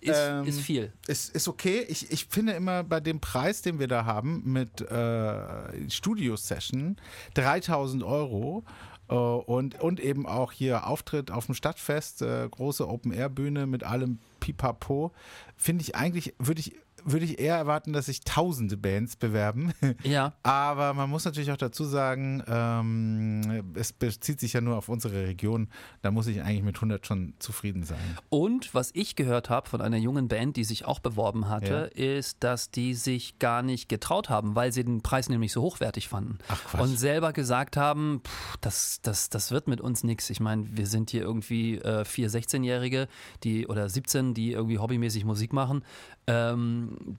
ist, 0.00 0.16
ähm, 0.16 0.46
ist 0.46 0.60
viel. 0.60 0.92
Ist, 1.08 1.34
ist 1.34 1.48
okay. 1.48 1.84
Ich, 1.88 2.10
ich 2.12 2.26
finde 2.26 2.52
immer 2.52 2.84
bei 2.84 3.00
dem 3.00 3.20
Preis, 3.20 3.62
den 3.62 3.80
wir 3.80 3.88
da 3.88 4.04
haben 4.04 4.42
mit 4.44 4.80
äh, 4.80 5.90
Studio-Session, 5.90 6.96
3000 7.34 8.02
Euro. 8.04 8.64
Uh, 9.10 9.42
und, 9.46 9.80
und 9.80 10.00
eben 10.00 10.26
auch 10.26 10.52
hier 10.52 10.86
Auftritt 10.86 11.30
auf 11.30 11.46
dem 11.46 11.54
Stadtfest, 11.54 12.20
äh, 12.20 12.46
große 12.46 12.86
Open-Air-Bühne 12.86 13.66
mit 13.66 13.82
allem 13.82 14.18
Pipapo, 14.38 15.12
finde 15.56 15.80
ich 15.80 15.96
eigentlich, 15.96 16.34
würde 16.38 16.60
ich 16.60 16.74
würde 17.12 17.24
ich 17.24 17.38
eher 17.38 17.56
erwarten, 17.56 17.92
dass 17.92 18.06
sich 18.06 18.20
tausende 18.20 18.76
Bands 18.76 19.16
bewerben. 19.16 19.72
Ja. 20.04 20.34
Aber 20.42 20.94
man 20.94 21.10
muss 21.10 21.24
natürlich 21.24 21.50
auch 21.50 21.56
dazu 21.56 21.84
sagen, 21.84 22.42
ähm, 22.46 23.74
es 23.74 23.92
bezieht 23.92 24.40
sich 24.40 24.52
ja 24.52 24.60
nur 24.60 24.76
auf 24.76 24.88
unsere 24.88 25.26
Region. 25.26 25.68
Da 26.02 26.10
muss 26.10 26.26
ich 26.26 26.42
eigentlich 26.42 26.62
mit 26.62 26.76
100 26.76 27.06
schon 27.06 27.34
zufrieden 27.38 27.82
sein. 27.82 27.98
Und 28.28 28.74
was 28.74 28.90
ich 28.94 29.16
gehört 29.16 29.50
habe 29.50 29.68
von 29.68 29.80
einer 29.80 29.96
jungen 29.96 30.28
Band, 30.28 30.56
die 30.56 30.64
sich 30.64 30.84
auch 30.84 31.00
beworben 31.00 31.48
hatte, 31.48 31.90
ja. 31.94 32.16
ist, 32.16 32.38
dass 32.40 32.70
die 32.70 32.94
sich 32.94 33.38
gar 33.38 33.62
nicht 33.62 33.88
getraut 33.88 34.30
haben, 34.30 34.54
weil 34.54 34.72
sie 34.72 34.84
den 34.84 35.02
Preis 35.02 35.28
nämlich 35.28 35.52
so 35.52 35.62
hochwertig 35.62 36.08
fanden. 36.08 36.38
Ach, 36.48 36.62
Quatsch. 36.64 36.80
Und 36.80 36.98
selber 36.98 37.32
gesagt 37.32 37.76
haben, 37.76 38.22
pff, 38.24 38.56
das, 38.60 39.00
das, 39.02 39.30
das 39.30 39.50
wird 39.50 39.68
mit 39.68 39.80
uns 39.80 40.04
nichts. 40.04 40.30
Ich 40.30 40.40
meine, 40.40 40.64
wir 40.76 40.86
sind 40.86 41.10
hier 41.10 41.22
irgendwie 41.22 41.78
äh, 41.78 42.04
vier 42.04 42.30
16-Jährige, 42.30 43.08
die 43.44 43.66
oder 43.66 43.88
17, 43.88 44.34
die 44.34 44.52
irgendwie 44.52 44.78
hobbymäßig 44.78 45.24
Musik 45.24 45.52
machen. 45.52 45.82
Ähm, 46.28 47.18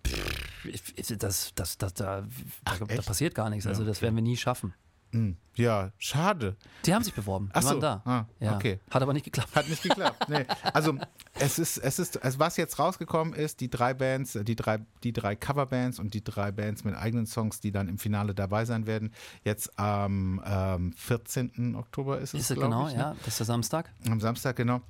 das, 1.18 1.54
das, 1.56 1.78
das, 1.78 1.94
da, 1.96 2.28
Ach, 2.66 2.80
da, 2.80 3.02
passiert 3.02 3.34
gar 3.34 3.50
nichts. 3.50 3.66
Also, 3.66 3.84
das 3.84 4.02
werden 4.02 4.16
wir 4.16 4.22
nie 4.22 4.38
schaffen. 4.38 4.74
Hm. 5.12 5.38
Ja, 5.56 5.92
schade. 5.98 6.56
Die 6.86 6.94
haben 6.94 7.04
sich 7.04 7.14
beworben. 7.14 7.48
Die 7.48 7.56
Ach 7.56 7.64
so. 7.64 7.70
waren 7.70 7.82
da. 7.82 8.02
Ah, 8.06 8.26
ja. 8.40 8.56
okay. 8.56 8.80
Hat 8.92 9.02
aber 9.02 9.14
nicht 9.14 9.24
geklappt. 9.24 9.56
Hat 9.56 9.68
nicht 9.68 9.82
geklappt. 9.82 10.30
Nee. 10.30 10.46
Also 10.72 10.98
es 11.34 11.58
ist, 11.58 11.78
es 11.78 11.98
ist, 11.98 12.20
was 12.38 12.58
jetzt 12.58 12.78
rausgekommen 12.78 13.34
ist, 13.34 13.60
die 13.60 13.70
drei 13.70 13.96
Bands, 13.96 14.38
die 14.44 14.56
drei, 14.56 14.80
die 15.04 15.12
drei 15.12 15.36
Coverbands 15.36 16.00
und 16.00 16.14
die 16.14 16.24
drei 16.24 16.52
Bands 16.52 16.84
mit 16.84 16.96
eigenen 16.96 17.26
Songs, 17.26 17.60
die 17.60 17.72
dann 17.72 17.90
im 17.90 17.98
Finale 17.98 18.36
dabei 18.36 18.66
sein 18.66 18.86
werden. 18.86 19.12
Jetzt 19.44 19.78
am 19.80 20.42
ähm, 20.46 20.94
14. 20.94 21.76
Oktober 21.76 22.20
ist 22.20 22.36
es. 22.36 22.42
Ist 22.42 22.52
es 22.52 22.60
genau, 22.60 22.88
ich, 22.88 22.94
ne? 22.94 23.00
ja. 23.00 23.16
Das 23.20 23.30
ist 23.30 23.40
der 23.40 23.48
Samstag. 23.48 23.92
Am 24.08 24.22
Samstag, 24.22 24.56
genau. 24.56 24.82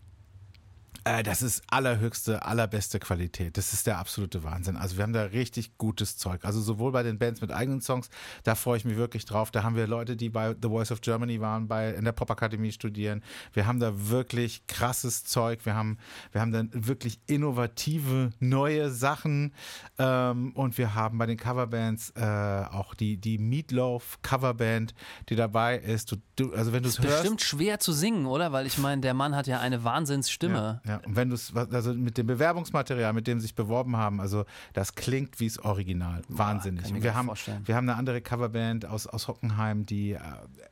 Äh, 1.09 1.23
das 1.23 1.41
ist 1.41 1.63
allerhöchste, 1.69 2.43
allerbeste 2.43 2.99
Qualität. 2.99 3.57
Das 3.57 3.73
ist 3.73 3.87
der 3.87 3.97
absolute 3.97 4.43
Wahnsinn. 4.43 4.77
Also 4.77 4.97
wir 4.97 5.03
haben 5.03 5.13
da 5.13 5.23
richtig 5.23 5.77
gutes 5.77 6.17
Zeug. 6.17 6.45
Also 6.45 6.61
sowohl 6.61 6.91
bei 6.91 7.03
den 7.03 7.17
Bands 7.17 7.41
mit 7.41 7.51
eigenen 7.51 7.81
Songs, 7.81 8.09
da 8.43 8.53
freue 8.53 8.77
ich 8.77 8.85
mich 8.85 8.95
wirklich 8.95 9.25
drauf. 9.25 9.49
Da 9.49 9.63
haben 9.63 9.75
wir 9.75 9.87
Leute, 9.87 10.15
die 10.15 10.29
bei 10.29 10.55
The 10.61 10.67
Voice 10.67 10.91
of 10.91 11.01
Germany 11.01 11.41
waren, 11.41 11.67
bei 11.67 11.93
in 11.93 12.05
der 12.05 12.11
Popakademie 12.11 12.71
studieren. 12.71 13.23
Wir 13.53 13.65
haben 13.65 13.79
da 13.79 14.09
wirklich 14.09 14.67
krasses 14.67 15.23
Zeug. 15.23 15.65
Wir 15.65 15.73
haben, 15.73 15.97
wir 16.31 16.41
haben 16.41 16.51
dann 16.51 16.69
wirklich 16.73 17.19
innovative 17.25 18.31
neue 18.39 18.91
Sachen. 18.91 19.53
Ähm, 19.97 20.51
und 20.53 20.77
wir 20.77 20.93
haben 20.93 21.17
bei 21.17 21.25
den 21.25 21.37
Coverbands 21.37 22.11
äh, 22.15 22.21
auch 22.21 22.93
die, 22.93 23.17
die 23.17 23.39
Meatloaf 23.39 24.19
Coverband, 24.21 24.93
die 25.29 25.35
dabei 25.35 25.79
ist. 25.79 26.11
Du, 26.11 26.17
du, 26.35 26.53
also 26.53 26.71
wenn 26.71 26.83
du 26.83 26.89
es 26.89 26.99
hörst. 26.99 27.21
Bestimmt 27.21 27.41
schwer 27.41 27.79
zu 27.79 27.93
singen, 27.93 28.27
oder? 28.27 28.51
Weil 28.51 28.67
ich 28.67 28.77
meine, 28.77 29.01
der 29.01 29.15
Mann 29.15 29.35
hat 29.35 29.47
ja 29.47 29.59
eine 29.59 29.83
Wahnsinnsstimme. 29.83 30.81
Ja. 30.85 30.89
Ja, 30.89 30.98
und 31.05 31.15
wenn 31.15 31.29
du 31.29 31.35
es, 31.35 31.53
also 31.55 31.93
mit 31.93 32.17
dem 32.17 32.27
Bewerbungsmaterial, 32.27 33.13
mit 33.13 33.27
dem 33.27 33.39
sie 33.39 33.47
sich 33.47 33.55
beworben 33.55 33.97
haben, 33.97 34.19
also 34.19 34.45
das 34.73 34.95
klingt 34.95 35.39
wie 35.39 35.47
das 35.47 35.59
Original. 35.59 36.21
Wahnsinnig. 36.27 36.91
Boah, 36.91 37.03
wir 37.03 37.15
haben, 37.15 37.29
wir 37.65 37.75
haben 37.75 37.89
eine 37.89 37.97
andere 37.97 38.21
Coverband 38.21 38.85
aus, 38.85 39.07
aus 39.07 39.27
Hockenheim, 39.27 39.85
die 39.85 40.13
äh, 40.13 40.19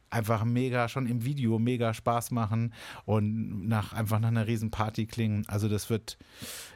einfach 0.10 0.46
mega, 0.46 0.88
schon 0.88 1.06
im 1.08 1.26
Video 1.26 1.60
mega 1.60 1.94
Spaß 1.94 2.32
machen 2.32 2.74
und 3.06 3.68
nach, 3.68 3.94
einfach 3.94 4.20
nach 4.20 4.30
einer 4.30 4.48
riesen 4.48 4.72
Party 4.72 5.06
klingen. 5.06 5.46
Also 5.48 5.68
das 5.68 5.90
wird, 5.90 6.18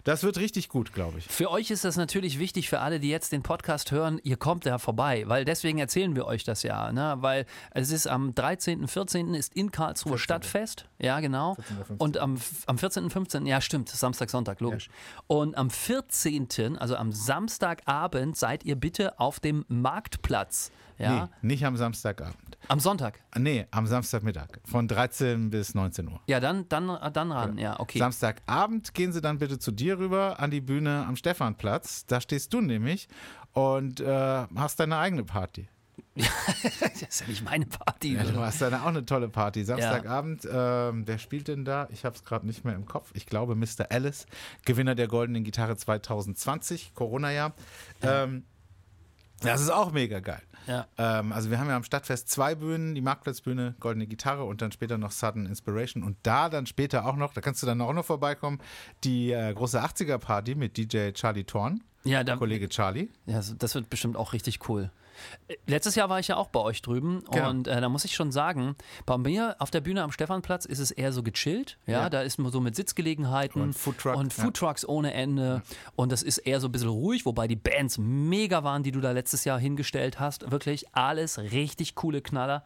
das 0.03 0.23
wird 0.23 0.37
richtig 0.37 0.69
gut, 0.69 0.93
glaube 0.93 1.19
ich. 1.19 1.27
Für 1.27 1.49
euch 1.49 1.71
ist 1.71 1.85
das 1.85 1.95
natürlich 1.95 2.39
wichtig, 2.39 2.69
für 2.69 2.79
alle, 2.79 2.99
die 2.99 3.09
jetzt 3.09 3.31
den 3.31 3.43
Podcast 3.43 3.91
hören, 3.91 4.19
ihr 4.23 4.37
kommt 4.37 4.65
da 4.65 4.77
vorbei, 4.77 5.23
weil 5.27 5.45
deswegen 5.45 5.77
erzählen 5.77 6.15
wir 6.15 6.25
euch 6.25 6.43
das 6.43 6.63
ja, 6.63 6.91
ne? 6.91 7.15
weil 7.19 7.45
es 7.71 7.91
ist 7.91 8.07
am 8.07 8.35
13., 8.35 8.87
14. 8.87 9.33
ist 9.33 9.55
in 9.55 9.71
Karlsruhe 9.71 10.17
14. 10.17 10.23
Stadtfest, 10.23 10.89
ja 10.99 11.19
genau, 11.19 11.55
14. 11.55 11.97
und 11.97 12.17
am, 12.17 12.37
am 12.65 12.77
14., 12.77 13.09
15., 13.09 13.30
ja 13.33 13.61
stimmt, 13.61 13.89
Samstag, 13.89 14.29
Sonntag, 14.29 14.59
logisch. 14.59 14.87
Ja. 14.87 15.23
Und 15.27 15.57
am 15.57 15.69
14., 15.69 16.77
also 16.77 16.95
am 16.95 17.11
Samstagabend 17.11 18.37
seid 18.37 18.63
ihr 18.63 18.75
bitte 18.75 19.19
auf 19.19 19.39
dem 19.39 19.65
Marktplatz. 19.67 20.71
Ja? 20.97 21.29
Nee, 21.41 21.53
nicht 21.53 21.65
am 21.65 21.77
Samstagabend. 21.77 22.57
Am 22.67 22.79
Sonntag? 22.79 23.19
Nee, 23.37 23.65
am 23.71 23.87
Samstagmittag. 23.87 24.59
Von 24.65 24.87
13 24.87 25.49
bis 25.49 25.73
19 25.73 26.07
Uhr. 26.07 26.21
Ja, 26.27 26.39
dann, 26.39 26.69
dann, 26.69 26.87
dann 27.13 27.31
ran. 27.31 27.57
Ja, 27.57 27.79
okay. 27.79 27.97
Samstagabend 27.97 28.93
gehen 28.93 29.11
Sie 29.11 29.21
dann 29.21 29.39
bitte 29.39 29.57
zu 29.57 29.71
dir 29.71 29.97
rüber 29.97 30.39
an 30.39 30.51
die 30.51 30.61
Bühne 30.61 31.05
am 31.07 31.15
Stefanplatz. 31.15 32.05
Da 32.05 32.21
stehst 32.21 32.53
du 32.53 32.61
nämlich 32.61 33.07
und 33.53 33.99
äh, 33.99 34.45
hast 34.55 34.79
deine 34.79 34.97
eigene 34.97 35.23
Party. 35.23 35.67
das 36.15 37.01
ist 37.01 37.21
ja 37.21 37.27
nicht 37.27 37.43
meine 37.43 37.65
Party. 37.65 38.15
Ja, 38.15 38.23
du 38.23 38.39
hast 38.39 38.61
dann 38.61 38.73
auch 38.73 38.87
eine 38.87 39.05
tolle 39.05 39.29
Party. 39.29 39.63
Samstagabend, 39.63 40.43
ja. 40.43 40.89
ähm, 40.89 41.07
wer 41.07 41.17
spielt 41.17 41.47
denn 41.47 41.63
da? 41.63 41.87
Ich 41.91 42.03
habe 42.03 42.15
es 42.15 42.23
gerade 42.23 42.45
nicht 42.45 42.65
mehr 42.65 42.75
im 42.75 42.85
Kopf. 42.85 43.11
Ich 43.13 43.25
glaube, 43.25 43.55
Mr. 43.55 43.89
Alice, 43.89 44.25
Gewinner 44.65 44.95
der 44.95 45.07
Goldenen 45.07 45.43
Gitarre 45.43 45.77
2020, 45.77 46.93
Corona-Jahr. 46.95 47.53
Ja. 48.03 48.23
Ähm, 48.23 48.43
das 49.41 49.61
ist 49.61 49.69
auch 49.69 49.91
mega 49.91 50.19
geil. 50.19 50.41
Ja. 50.67 50.87
Ähm, 50.97 51.31
also 51.31 51.49
wir 51.49 51.59
haben 51.59 51.67
ja 51.67 51.75
am 51.75 51.83
Stadtfest 51.83 52.29
zwei 52.29 52.55
Bühnen, 52.55 52.93
die 52.93 53.01
Marktplatzbühne, 53.01 53.75
Goldene 53.79 54.05
Gitarre 54.05 54.43
und 54.43 54.61
dann 54.61 54.71
später 54.71 54.97
noch 54.97 55.11
Sudden 55.11 55.45
Inspiration 55.45 56.03
und 56.03 56.17
da 56.23 56.49
dann 56.49 56.65
später 56.65 57.05
auch 57.05 57.15
noch, 57.15 57.33
da 57.33 57.41
kannst 57.41 57.63
du 57.63 57.67
dann 57.67 57.81
auch 57.81 57.93
noch 57.93 58.05
vorbeikommen, 58.05 58.59
die 59.03 59.31
äh, 59.31 59.53
große 59.53 59.81
80er 59.81 60.19
Party 60.19 60.55
mit 60.55 60.77
DJ 60.77 61.11
Charlie 61.11 61.43
Thorn. 61.43 61.83
Ja, 62.03 62.23
da, 62.23 62.35
Kollege 62.35 62.69
Charlie. 62.69 63.09
Ja, 63.25 63.41
das 63.57 63.75
wird 63.75 63.89
bestimmt 63.89 64.17
auch 64.17 64.33
richtig 64.33 64.67
cool. 64.69 64.91
Letztes 65.67 65.95
Jahr 65.95 66.09
war 66.09 66.19
ich 66.19 66.27
ja 66.27 66.37
auch 66.37 66.49
bei 66.49 66.59
euch 66.59 66.81
drüben 66.81 67.23
genau. 67.31 67.49
und 67.49 67.67
äh, 67.67 67.81
da 67.81 67.89
muss 67.89 68.05
ich 68.05 68.15
schon 68.15 68.31
sagen, 68.31 68.75
bei 69.05 69.17
mir 69.17 69.55
auf 69.59 69.71
der 69.71 69.81
Bühne 69.81 70.03
am 70.03 70.11
Stephanplatz 70.11 70.65
ist 70.65 70.79
es 70.79 70.91
eher 70.91 71.11
so 71.11 71.23
gechillt. 71.23 71.77
Ja, 71.85 72.03
ja. 72.03 72.09
da 72.09 72.21
ist 72.21 72.39
nur 72.39 72.51
so 72.51 72.61
mit 72.61 72.75
Sitzgelegenheiten 72.75 73.61
und, 73.61 73.73
Foodtruck, 73.73 74.15
und 74.15 74.33
Foodtrucks 74.33 74.83
ja. 74.83 74.89
ohne 74.89 75.13
Ende. 75.13 75.61
Und 75.95 76.11
das 76.11 76.23
ist 76.23 76.39
eher 76.39 76.59
so 76.59 76.67
ein 76.67 76.71
bisschen 76.71 76.89
ruhig, 76.89 77.25
wobei 77.25 77.47
die 77.47 77.55
Bands 77.55 77.97
mega 77.97 78.63
waren, 78.63 78.83
die 78.83 78.91
du 78.91 79.01
da 79.01 79.11
letztes 79.11 79.45
Jahr 79.45 79.59
hingestellt 79.59 80.19
hast. 80.19 80.51
Wirklich 80.51 80.85
alles 80.93 81.39
richtig 81.39 81.95
coole 81.95 82.21
Knaller. 82.21 82.63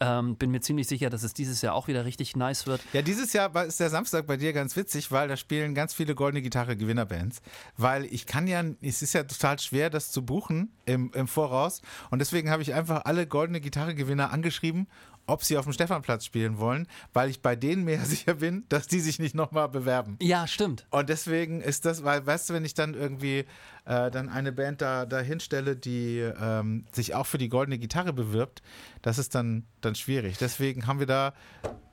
Ähm, 0.00 0.36
bin 0.36 0.50
mir 0.50 0.60
ziemlich 0.60 0.88
sicher, 0.88 1.08
dass 1.08 1.22
es 1.22 1.34
dieses 1.34 1.62
Jahr 1.62 1.74
auch 1.74 1.86
wieder 1.86 2.04
richtig 2.04 2.36
nice 2.36 2.66
wird. 2.66 2.80
Ja, 2.92 3.02
dieses 3.02 3.32
Jahr 3.32 3.54
ist 3.64 3.78
der 3.78 3.90
Samstag 3.90 4.26
bei 4.26 4.36
dir 4.36 4.52
ganz 4.52 4.76
witzig, 4.76 5.12
weil 5.12 5.28
da 5.28 5.36
spielen 5.36 5.74
ganz 5.74 5.94
viele 5.94 6.14
goldene 6.14 6.42
Gitarre 6.42 6.76
Gewinnerbands. 6.76 7.40
Weil 7.76 8.04
ich 8.06 8.26
kann 8.26 8.46
ja, 8.46 8.62
es 8.82 9.02
ist 9.02 9.12
ja 9.12 9.22
total 9.22 9.58
schwer, 9.58 9.90
das 9.90 10.10
zu 10.10 10.24
buchen 10.24 10.72
im, 10.84 11.12
im 11.14 11.28
Voraus. 11.28 11.80
Und 12.10 12.18
deswegen 12.18 12.50
habe 12.50 12.62
ich 12.62 12.74
einfach 12.74 13.04
alle 13.04 13.26
goldene 13.26 13.60
Gitarre-Gewinner 13.60 14.32
angeschrieben 14.32 14.86
ob 15.26 15.42
sie 15.42 15.56
auf 15.56 15.64
dem 15.64 15.72
Stephanplatz 15.72 16.24
spielen 16.24 16.58
wollen, 16.58 16.86
weil 17.12 17.30
ich 17.30 17.40
bei 17.40 17.56
denen 17.56 17.84
mehr 17.84 18.00
sicher 18.04 18.34
bin, 18.34 18.64
dass 18.68 18.86
die 18.86 19.00
sich 19.00 19.18
nicht 19.18 19.34
nochmal 19.34 19.68
bewerben. 19.68 20.16
Ja, 20.20 20.46
stimmt. 20.46 20.86
Und 20.90 21.08
deswegen 21.08 21.60
ist 21.60 21.84
das, 21.84 22.04
weil, 22.04 22.26
weißt 22.26 22.50
du, 22.50 22.54
wenn 22.54 22.64
ich 22.64 22.74
dann 22.74 22.94
irgendwie 22.94 23.44
äh, 23.86 24.10
dann 24.10 24.28
eine 24.28 24.52
Band 24.52 24.80
da, 24.80 25.06
da 25.06 25.20
hinstelle, 25.20 25.76
die 25.76 26.18
ähm, 26.18 26.86
sich 26.92 27.14
auch 27.14 27.26
für 27.26 27.38
die 27.38 27.48
goldene 27.48 27.78
Gitarre 27.78 28.12
bewirbt, 28.12 28.62
das 29.02 29.18
ist 29.18 29.34
dann, 29.34 29.64
dann 29.80 29.94
schwierig. 29.94 30.38
Deswegen 30.38 30.86
haben 30.86 30.98
wir 30.98 31.06
da 31.06 31.34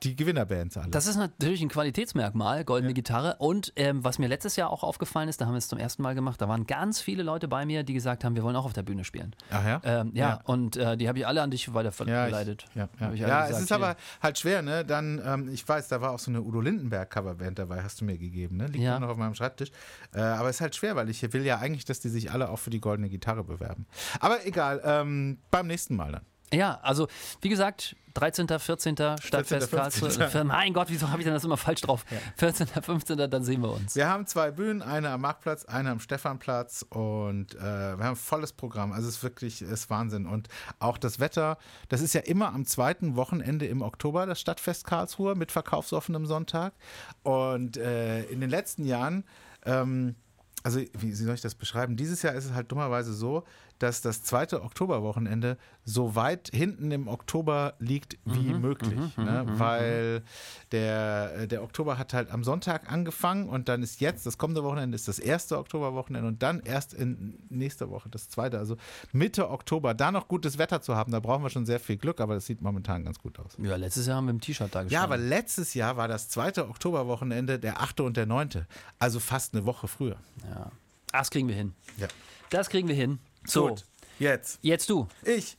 die 0.02 0.16
Gewinnerbands 0.16 0.76
alle. 0.76 0.90
Das 0.90 1.06
ist 1.06 1.16
natürlich 1.16 1.60
ein 1.60 1.68
Qualitätsmerkmal, 1.68 2.64
goldene 2.64 2.90
ja. 2.90 2.94
Gitarre. 2.94 3.36
Und 3.38 3.72
ähm, 3.76 4.02
was 4.02 4.18
mir 4.18 4.28
letztes 4.28 4.56
Jahr 4.56 4.70
auch 4.70 4.82
aufgefallen 4.82 5.28
ist, 5.28 5.40
da 5.40 5.46
haben 5.46 5.52
wir 5.52 5.58
es 5.58 5.68
zum 5.68 5.78
ersten 5.78 6.02
Mal 6.02 6.14
gemacht, 6.14 6.40
da 6.40 6.48
waren 6.48 6.66
ganz 6.66 7.00
viele 7.00 7.22
Leute 7.22 7.48
bei 7.48 7.66
mir, 7.66 7.82
die 7.82 7.92
gesagt 7.92 8.24
haben, 8.24 8.34
wir 8.34 8.42
wollen 8.42 8.56
auch 8.56 8.64
auf 8.64 8.72
der 8.72 8.82
Bühne 8.82 9.04
spielen. 9.04 9.36
Ach 9.50 9.64
ja? 9.64 9.80
Ähm, 9.84 10.12
ja, 10.14 10.28
ja, 10.28 10.40
und 10.44 10.76
äh, 10.76 10.96
die 10.96 11.08
habe 11.08 11.18
ich 11.18 11.26
alle 11.26 11.42
an 11.42 11.50
dich 11.50 11.72
weiterverleitet. 11.74 12.64
Ja, 12.74 12.88
ich, 12.94 13.00
ja, 13.00 13.12
ja. 13.12 13.21
Ja 13.28 13.46
gesagt, 13.46 13.50
es 13.50 13.60
ist 13.62 13.68
hier. 13.68 13.76
aber 13.76 13.96
halt 14.22 14.38
schwer, 14.38 14.62
ne? 14.62 14.84
Dann, 14.84 15.20
ähm, 15.24 15.48
ich 15.52 15.66
weiß, 15.66 15.88
da 15.88 16.00
war 16.00 16.10
auch 16.10 16.18
so 16.18 16.30
eine 16.30 16.42
Udo 16.42 16.60
Lindenberg 16.60 17.10
Coverband 17.10 17.58
dabei, 17.58 17.82
hast 17.82 18.00
du 18.00 18.04
mir 18.04 18.18
gegeben, 18.18 18.56
ne? 18.56 18.66
Liegt 18.66 18.84
ja. 18.84 18.98
noch 18.98 19.08
auf 19.08 19.16
meinem 19.16 19.34
Schreibtisch. 19.34 19.70
Äh, 20.14 20.20
aber 20.20 20.48
es 20.48 20.56
ist 20.56 20.60
halt 20.60 20.76
schwer, 20.76 20.96
weil 20.96 21.08
ich 21.08 21.32
will 21.32 21.44
ja 21.44 21.58
eigentlich, 21.58 21.84
dass 21.84 22.00
die 22.00 22.08
sich 22.08 22.30
alle 22.30 22.48
auch 22.50 22.58
für 22.58 22.70
die 22.70 22.80
goldene 22.80 23.08
Gitarre 23.08 23.44
bewerben. 23.44 23.86
Aber 24.20 24.46
egal, 24.46 24.80
ähm, 24.84 25.38
beim 25.50 25.66
nächsten 25.66 25.96
Mal 25.96 26.12
dann. 26.12 26.31
Ja, 26.52 26.78
also 26.82 27.08
wie 27.40 27.48
gesagt, 27.48 27.96
13., 28.14 28.46
14. 28.46 28.96
Stadtfest 29.20 29.70
Karlsruhe. 29.70 30.44
Mein 30.44 30.72
Gott, 30.72 30.88
wieso 30.90 31.08
habe 31.08 31.20
ich 31.20 31.24
denn 31.24 31.34
das 31.34 31.44
immer 31.44 31.56
falsch 31.56 31.80
drauf? 31.80 32.04
Ja. 32.10 32.18
14., 32.36 32.66
15. 32.66 33.30
dann 33.30 33.44
sehen 33.44 33.62
wir 33.62 33.72
uns. 33.72 33.96
Wir 33.96 34.08
haben 34.08 34.26
zwei 34.26 34.50
Bühnen, 34.50 34.82
eine 34.82 35.10
am 35.10 35.22
Marktplatz, 35.22 35.64
eine 35.64 35.90
am 35.90 36.00
Stephanplatz 36.00 36.84
und 36.90 37.54
äh, 37.54 37.58
wir 37.58 38.04
haben 38.04 38.12
ein 38.12 38.16
volles 38.16 38.52
Programm. 38.52 38.92
Also 38.92 39.08
es 39.08 39.16
ist 39.16 39.22
wirklich 39.22 39.62
ist 39.62 39.90
Wahnsinn. 39.90 40.26
Und 40.26 40.48
auch 40.78 40.98
das 40.98 41.20
Wetter, 41.20 41.58
das 41.88 42.00
ist 42.00 42.12
ja 42.12 42.20
immer 42.20 42.52
am 42.52 42.66
zweiten 42.66 43.16
Wochenende 43.16 43.66
im 43.66 43.82
Oktober, 43.82 44.26
das 44.26 44.40
Stadtfest 44.40 44.86
Karlsruhe 44.86 45.34
mit 45.34 45.52
verkaufsoffenem 45.52 46.26
Sonntag. 46.26 46.74
Und 47.22 47.76
äh, 47.76 48.24
in 48.24 48.40
den 48.40 48.50
letzten 48.50 48.84
Jahren 48.84 49.24
ähm, 49.64 50.16
also 50.64 50.80
wie 50.92 51.12
soll 51.12 51.34
ich 51.34 51.40
das 51.40 51.54
beschreiben? 51.54 51.96
Dieses 51.96 52.22
Jahr 52.22 52.34
ist 52.34 52.44
es 52.44 52.52
halt 52.52 52.70
dummerweise 52.70 53.12
so, 53.12 53.44
dass 53.82 54.00
das 54.00 54.22
zweite 54.22 54.62
Oktoberwochenende 54.62 55.58
so 55.84 56.14
weit 56.14 56.50
hinten 56.52 56.90
im 56.92 57.08
Oktober 57.08 57.74
liegt 57.80 58.16
wie 58.24 58.52
mhm, 58.52 58.60
möglich. 58.60 58.94
Mhm, 59.16 59.24
ne? 59.24 59.44
Mhm, 59.44 59.52
mhm, 59.52 59.58
Weil 59.58 60.22
der, 60.70 61.46
der 61.48 61.62
Oktober 61.62 61.98
hat 61.98 62.14
halt 62.14 62.30
am 62.30 62.44
Sonntag 62.44 62.90
angefangen 62.90 63.48
und 63.48 63.68
dann 63.68 63.82
ist 63.82 64.00
jetzt, 64.00 64.24
das 64.24 64.38
kommende 64.38 64.62
Wochenende 64.62 64.94
ist 64.94 65.08
das 65.08 65.18
erste 65.18 65.58
Oktoberwochenende 65.58 66.28
und 66.28 66.42
dann 66.42 66.60
erst 66.60 66.94
in 66.94 67.38
nächster 67.48 67.90
Woche 67.90 68.08
das 68.08 68.28
zweite. 68.28 68.58
Also 68.58 68.76
Mitte 69.12 69.50
Oktober, 69.50 69.94
da 69.94 70.12
noch 70.12 70.28
gutes 70.28 70.58
Wetter 70.58 70.80
zu 70.80 70.94
haben, 70.94 71.10
da 71.10 71.20
brauchen 71.20 71.42
wir 71.42 71.50
schon 71.50 71.66
sehr 71.66 71.80
viel 71.80 71.96
Glück, 71.96 72.20
aber 72.20 72.34
das 72.34 72.46
sieht 72.46 72.62
momentan 72.62 73.04
ganz 73.04 73.18
gut 73.18 73.38
aus. 73.40 73.56
Ja, 73.58 73.76
letztes 73.76 74.06
Jahr 74.06 74.16
haben 74.18 74.26
wir 74.26 74.32
im 74.32 74.40
T-Shirt 74.40 74.72
da 74.72 74.84
gestanden. 74.84 74.92
Ja, 74.92 75.02
aber 75.02 75.16
letztes 75.16 75.74
Jahr 75.74 75.96
war 75.96 76.06
das 76.06 76.28
zweite 76.28 76.68
Oktoberwochenende 76.68 77.58
der 77.58 77.80
achte 77.80 78.04
und 78.04 78.16
der 78.16 78.26
neunte. 78.26 78.66
Also 78.98 79.18
fast 79.18 79.54
eine 79.54 79.66
Woche 79.66 79.88
früher. 79.88 80.16
Ja. 80.48 80.70
Das 81.12 81.30
kriegen 81.30 81.48
wir 81.48 81.54
hin. 81.54 81.74
Ja. 81.98 82.08
Das 82.50 82.68
kriegen 82.68 82.88
wir 82.88 82.94
hin. 82.94 83.18
So. 83.46 83.68
Gut. 83.68 83.84
Jetzt. 84.18 84.58
Jetzt 84.62 84.88
du. 84.90 85.08
Ich. 85.24 85.56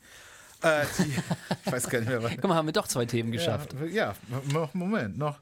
Äh, 0.62 0.86
die, 0.98 1.12
ich 1.66 1.72
weiß 1.72 1.90
gar 1.90 2.00
nicht 2.00 2.08
mehr, 2.08 2.24
was. 2.24 2.32
Guck 2.32 2.46
mal, 2.46 2.56
haben 2.56 2.68
wir 2.68 2.74
doch 2.74 2.88
zwei 2.88 3.06
Themen 3.06 3.32
geschafft. 3.32 3.76
Ja, 3.92 4.14
ja 4.52 4.70
Moment, 4.74 5.18
noch. 5.18 5.40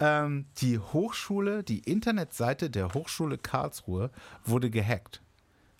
Ähm, 0.00 0.46
die 0.58 0.78
Hochschule, 0.78 1.62
die 1.62 1.80
Internetseite 1.80 2.70
der 2.70 2.94
Hochschule 2.94 3.36
Karlsruhe 3.38 4.10
wurde 4.44 4.70
gehackt. 4.70 5.20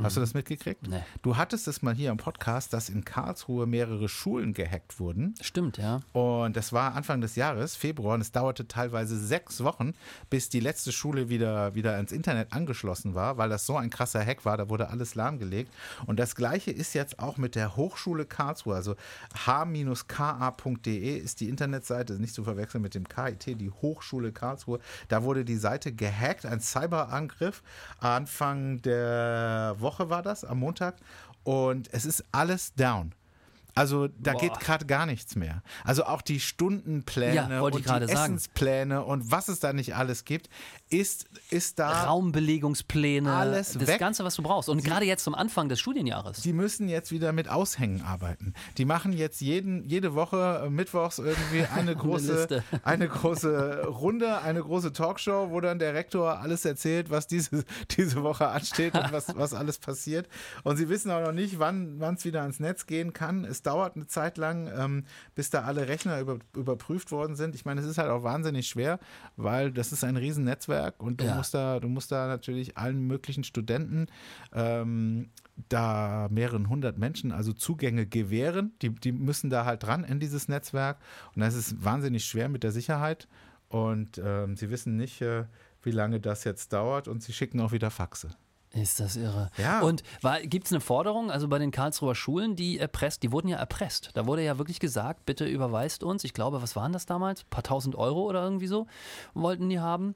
Hast 0.03 0.17
du 0.17 0.21
das 0.21 0.35
mitgekriegt? 0.35 0.87
Nee. 0.89 1.03
Du 1.23 1.37
hattest 1.37 1.69
es 1.69 1.83
mal 1.83 1.95
hier 1.95 2.11
im 2.11 2.17
Podcast, 2.17 2.73
dass 2.73 2.89
in 2.89 3.05
Karlsruhe 3.05 3.67
mehrere 3.67 4.09
Schulen 4.09 4.53
gehackt 4.55 4.99
wurden. 4.99 5.35
Stimmt, 5.41 5.79
ja. 5.79 6.01
Und 6.13 6.57
das 6.57 6.73
war 6.73 6.95
Anfang 6.95 7.21
des 7.21 7.37
Jahres, 7.37 7.77
Februar, 7.77 8.15
und 8.15 8.21
es 8.21 8.33
dauerte 8.33 8.67
teilweise 8.67 9.19
sechs 9.19 9.63
Wochen, 9.63 9.95
bis 10.31 10.49
die 10.49 10.61
letzte 10.61 10.93
Schule 10.93 11.29
wieder, 11.29 11.75
wieder 11.75 11.99
ins 11.99 12.13
Internet 12.13 12.53
angeschlossen 12.53 13.15
war, 13.15 13.39
weil 13.39 13.49
das 13.49 13.67
so 13.67 13.77
ein 13.77 13.91
krasser 13.91 14.25
Hack 14.25 14.45
war. 14.45 14.57
Da 14.57 14.69
wurde 14.69 14.91
alles 14.91 15.15
lahmgelegt. 15.15 15.73
Und 16.07 16.19
das 16.19 16.35
Gleiche 16.35 16.71
ist 16.71 16.95
jetzt 16.95 17.19
auch 17.19 17.37
mit 17.37 17.55
der 17.55 17.77
Hochschule 17.77 18.25
Karlsruhe. 18.25 18.75
Also 18.75 18.97
h-ka.de 19.47 21.17
ist 21.17 21.41
die 21.41 21.49
Internetseite, 21.49 22.15
nicht 22.15 22.35
zu 22.35 22.45
verwechseln 22.45 22.83
mit 22.83 22.95
dem 22.95 23.09
KIT, 23.09 23.61
die 23.61 23.71
Hochschule 23.71 24.33
Karlsruhe. 24.33 24.81
Da 25.09 25.23
wurde 25.23 25.45
die 25.45 25.57
Seite 25.57 25.93
gehackt, 25.93 26.47
ein 26.47 26.61
Cyberangriff 26.61 27.63
Anfang 27.99 28.83
der 28.83 29.77
Woche 29.79 29.92
Woche 29.93 30.09
war 30.09 30.23
das, 30.23 30.45
am 30.45 30.59
Montag. 30.61 30.97
Und 31.45 31.93
es 31.93 32.05
ist 32.05 32.25
alles 32.33 32.75
down. 32.75 33.15
Also 33.75 34.09
da 34.09 34.33
Boah. 34.33 34.41
geht 34.41 34.61
gerade 34.61 34.87
gar 34.87 35.07
nichts 35.07 35.35
mehr. 35.37 35.63
Also 35.85 36.05
auch 36.05 36.23
die 36.23 36.41
Stundenpläne 36.41 37.35
ja, 37.35 37.61
und 37.61 37.75
die 37.75 37.85
Essenspläne 37.85 39.05
und 39.05 39.31
was 39.31 39.49
es 39.49 39.61
da 39.61 39.73
nicht 39.73 39.95
alles 39.95 40.25
gibt, 40.25 40.49
ist, 40.91 41.27
ist 41.51 41.79
da. 41.79 42.05
Raumbelegungspläne, 42.05 43.33
alles 43.33 43.73
das 43.73 43.87
weg. 43.87 43.99
Ganze, 43.99 44.25
was 44.25 44.35
du 44.35 44.43
brauchst. 44.43 44.69
Und 44.69 44.85
gerade 44.85 45.07
jetzt 45.07 45.25
zum 45.25 45.35
Anfang 45.35 45.69
des 45.69 45.81
Studienjahres. 45.81 46.43
Die 46.43 46.53
müssen 46.53 46.89
jetzt 46.89 47.13
wieder 47.13 47.33
mit 47.33 47.49
Aushängen 47.49 48.03
arbeiten. 48.03 48.53
Die 48.77 48.85
machen 48.85 49.13
jetzt 49.13 49.41
jeden, 49.41 49.89
jede 49.89 50.15
Woche 50.15 50.65
äh, 50.67 50.71
mittwochs 50.71 51.19
irgendwie 51.19 51.65
eine 51.75 51.97
große, 51.97 52.63
eine, 52.83 52.85
eine, 52.85 53.09
große 53.09 53.87
Runde, 53.87 54.43
eine 54.43 54.61
große 54.61 54.93
Talkshow, 54.93 55.51
wo 55.51 55.61
dann 55.61 55.79
der 55.79 55.95
Rektor 55.95 56.41
alles 56.41 56.65
erzählt, 56.65 57.11
was 57.11 57.27
diese, 57.27 57.65
diese 57.97 58.23
Woche 58.23 58.49
ansteht 58.49 58.95
und 58.95 59.13
was, 59.13 59.27
was 59.37 59.55
alles 59.55 59.79
passiert. 59.79 60.29
Und 60.63 60.77
sie 60.77 60.89
wissen 60.89 61.11
auch 61.11 61.25
noch 61.25 61.33
nicht, 61.33 61.59
wann 61.59 62.01
es 62.15 62.25
wieder 62.25 62.43
ans 62.43 62.61
Netz 62.61 62.87
gehen 62.87 63.13
kann. 63.13 63.45
Es 63.45 63.62
dauert 63.63 63.97
eine 63.97 64.07
Zeit 64.07 64.39
lang, 64.39 64.71
ähm, 64.77 65.05
bis 65.35 65.51
da 65.51 65.63
alle 65.63 65.89
Rechner 65.89 66.21
über, 66.21 66.39
überprüft 66.57 67.11
worden 67.11 67.37
sind. 67.37 67.55
Ich 67.55 67.65
meine, 67.65 67.81
es 67.81 67.87
ist 67.87 67.99
halt 67.99 68.11
auch 68.11 68.23
wahnsinnig 68.23 68.69
schwer, 68.69 68.99
weil 69.37 69.73
das 69.73 69.93
ist 69.93 70.05
ein 70.05 70.17
Riesennetzwerk 70.17 71.03
und 71.03 71.21
du 71.21 71.25
ja. 71.25 71.35
musst 71.35 71.55
da, 71.55 71.81
du 71.81 71.89
musst 71.89 72.13
da 72.13 72.27
natürlich 72.27 72.77
allen 72.77 73.07
möglichen 73.07 73.45
Studenten 73.45 74.07
ähm, 74.53 75.31
da 75.69 76.29
mehreren 76.31 76.69
hundert 76.69 76.99
Menschen 76.99 77.33
also 77.33 77.53
Zugänge 77.53 78.07
gewähren. 78.07 78.73
Die, 78.83 78.91
die 78.91 79.13
müssen 79.13 79.51
da 79.51 79.65
halt 79.65 79.83
dran 79.83 80.05
in 80.05 80.21
dieses 80.21 80.49
Netzwerk 80.49 80.99
und 81.35 81.41
das 81.41 81.55
ist 81.55 81.85
wahnsinnig 81.85 82.25
schwer 82.25 82.49
mit 82.49 82.63
der 82.63 82.73
Sicherheit 82.73 83.29
und 83.69 84.21
ähm, 84.23 84.57
sie 84.57 84.71
wissen 84.71 84.97
nicht, 84.97 85.21
äh, 85.21 85.45
wie 85.83 85.91
lange 85.91 86.21
das 86.21 86.45
jetzt 86.45 86.73
dauert 86.73 87.09
und 87.09 87.23
sie 87.23 87.33
schicken 87.33 87.61
auch 87.61 87.73
wieder 87.73 87.91
Faxe. 87.91 88.31
Ist 88.75 89.01
das 89.01 89.17
irre. 89.17 89.51
Ja. 89.59 89.81
Und 89.81 90.03
gibt 90.45 90.67
es 90.67 90.73
eine 90.73 90.81
Forderung, 90.81 91.31
also 91.31 91.47
bei 91.49 91.59
den 91.59 91.71
Karlsruher 91.71 92.15
Schulen, 92.15 92.57
die 92.57 92.79
erpresst, 92.79 93.23
die 93.23 93.31
wurden 93.31 93.49
ja 93.49 93.59
erpresst. 93.59 94.11
Da 94.15 94.27
wurde 94.27 94.43
ja 94.43 94.57
wirklich 94.59 94.81
gesagt, 94.81 95.27
bitte 95.27 95.45
überweist 95.45 96.03
uns, 96.03 96.25
ich 96.25 96.33
glaube, 96.33 96.63
was 96.63 96.75
waren 96.75 96.93
das 96.93 97.05
damals? 97.05 97.43
Ein 97.43 97.51
paar 97.51 97.65
tausend 97.65 97.97
Euro 97.97 98.23
oder 98.23 98.43
irgendwie 98.43 98.67
so, 98.67 98.87
wollten 99.35 99.69
die 99.69 99.81
haben. 99.81 100.15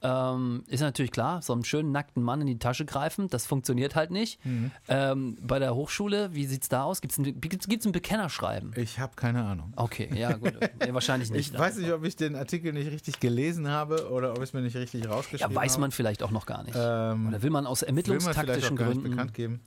Ähm, 0.00 0.62
ist 0.68 0.80
natürlich 0.80 1.10
klar, 1.10 1.42
so 1.42 1.52
einen 1.52 1.64
schönen 1.64 1.90
nackten 1.90 2.22
Mann 2.22 2.40
in 2.40 2.46
die 2.46 2.58
Tasche 2.58 2.84
greifen, 2.84 3.28
das 3.28 3.46
funktioniert 3.46 3.96
halt 3.96 4.10
nicht. 4.12 4.44
Mhm. 4.44 4.70
Ähm, 4.88 5.36
bei 5.42 5.58
der 5.58 5.74
Hochschule, 5.74 6.34
wie 6.34 6.46
sieht 6.46 6.62
es 6.62 6.68
da 6.68 6.84
aus? 6.84 7.00
Gibt 7.00 7.12
es 7.12 7.18
ein, 7.18 7.40
gibt's, 7.40 7.66
gibt's 7.66 7.84
ein 7.84 7.92
Bekennerschreiben? 7.92 8.72
Ich 8.76 9.00
habe 9.00 9.16
keine 9.16 9.44
Ahnung. 9.44 9.72
Okay, 9.74 10.08
ja 10.14 10.34
gut, 10.34 10.54
ja, 10.86 10.94
wahrscheinlich 10.94 11.30
nicht. 11.32 11.52
Ich 11.52 11.58
weiß 11.58 11.78
nicht, 11.78 11.90
ob 11.92 12.04
ich 12.04 12.14
den 12.14 12.36
Artikel 12.36 12.72
nicht 12.72 12.90
richtig 12.90 13.18
gelesen 13.18 13.68
habe 13.68 14.10
oder 14.10 14.30
ob 14.30 14.38
ich 14.38 14.44
es 14.44 14.52
mir 14.52 14.62
nicht 14.62 14.76
richtig 14.76 15.08
rausgeschrieben 15.08 15.44
habe. 15.44 15.54
Ja, 15.54 15.60
weiß 15.60 15.78
man 15.78 15.90
vielleicht 15.90 16.22
auch 16.22 16.30
noch 16.30 16.46
gar 16.46 16.62
nicht. 16.62 16.76
Ähm, 16.78 17.28
oder 17.28 17.42
will 17.42 17.50
man 17.50 17.66
aus 17.66 17.82
ermittlungstaktischen 17.82 18.76
Gründen 18.76 19.02
bekannt 19.02 19.34
geben? 19.34 19.60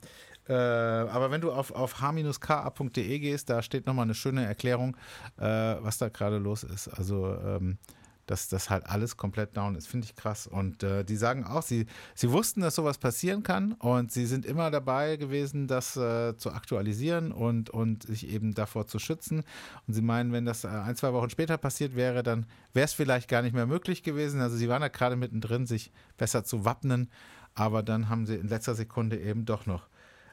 Äh, 0.48 0.54
aber 0.54 1.30
wenn 1.30 1.40
du 1.40 1.52
auf, 1.52 1.70
auf 1.72 2.00
h-ka.de 2.00 3.18
gehst, 3.18 3.48
da 3.48 3.62
steht 3.62 3.86
nochmal 3.86 4.04
eine 4.04 4.14
schöne 4.14 4.44
Erklärung, 4.44 4.96
äh, 5.38 5.44
was 5.44 5.98
da 5.98 6.08
gerade 6.08 6.38
los 6.38 6.64
ist. 6.64 6.88
Also 6.88 7.36
ähm, 7.36 7.78
dass 8.26 8.48
das 8.48 8.70
halt 8.70 8.86
alles 8.86 9.16
komplett 9.16 9.56
down 9.56 9.74
ist. 9.74 9.88
Finde 9.88 10.06
ich 10.06 10.14
krass. 10.14 10.46
Und 10.46 10.82
äh, 10.82 11.04
die 11.04 11.16
sagen 11.16 11.44
auch, 11.44 11.62
sie, 11.62 11.86
sie 12.14 12.30
wussten, 12.30 12.60
dass 12.60 12.74
sowas 12.74 12.98
passieren 12.98 13.42
kann 13.42 13.72
und 13.72 14.12
sie 14.12 14.26
sind 14.26 14.46
immer 14.46 14.70
dabei 14.70 15.16
gewesen, 15.16 15.66
das 15.66 15.96
äh, 15.96 16.36
zu 16.36 16.52
aktualisieren 16.52 17.32
und, 17.32 17.70
und 17.70 18.04
sich 18.04 18.28
eben 18.28 18.54
davor 18.54 18.86
zu 18.86 18.98
schützen. 18.98 19.42
Und 19.86 19.94
sie 19.94 20.02
meinen, 20.02 20.32
wenn 20.32 20.44
das 20.44 20.64
äh, 20.64 20.68
ein, 20.68 20.96
zwei 20.96 21.12
Wochen 21.12 21.30
später 21.30 21.58
passiert 21.58 21.96
wäre, 21.96 22.22
dann 22.22 22.46
wäre 22.72 22.84
es 22.84 22.92
vielleicht 22.92 23.28
gar 23.28 23.42
nicht 23.42 23.54
mehr 23.54 23.66
möglich 23.66 24.02
gewesen. 24.02 24.40
Also 24.40 24.56
sie 24.56 24.68
waren 24.68 24.82
da 24.82 24.88
gerade 24.88 25.16
mittendrin, 25.16 25.66
sich 25.66 25.92
besser 26.16 26.44
zu 26.44 26.64
wappnen. 26.64 27.10
Aber 27.54 27.82
dann 27.82 28.08
haben 28.08 28.26
sie 28.26 28.36
in 28.36 28.48
letzter 28.48 28.74
Sekunde 28.74 29.18
eben 29.18 29.44
doch 29.44 29.66
noch 29.66 29.88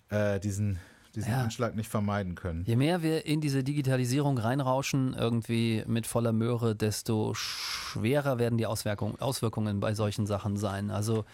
äh, 0.09 0.39
diesen 0.39 0.79
diesen 1.15 1.31
ja. 1.31 1.41
Anschlag 1.41 1.75
nicht 1.75 1.89
vermeiden 1.89 2.35
können. 2.35 2.63
Je 2.65 2.75
mehr 2.75 3.01
wir 3.01 3.25
in 3.25 3.41
diese 3.41 3.63
Digitalisierung 3.63 4.37
reinrauschen, 4.37 5.13
irgendwie 5.13 5.83
mit 5.87 6.07
voller 6.07 6.33
Möhre, 6.33 6.75
desto 6.75 7.33
schwerer 7.33 8.39
werden 8.39 8.57
die 8.57 8.65
Auswirkungen, 8.65 9.19
Auswirkungen 9.19 9.79
bei 9.79 9.93
solchen 9.93 10.25
Sachen 10.25 10.57
sein. 10.57 10.91
Also 10.91 11.25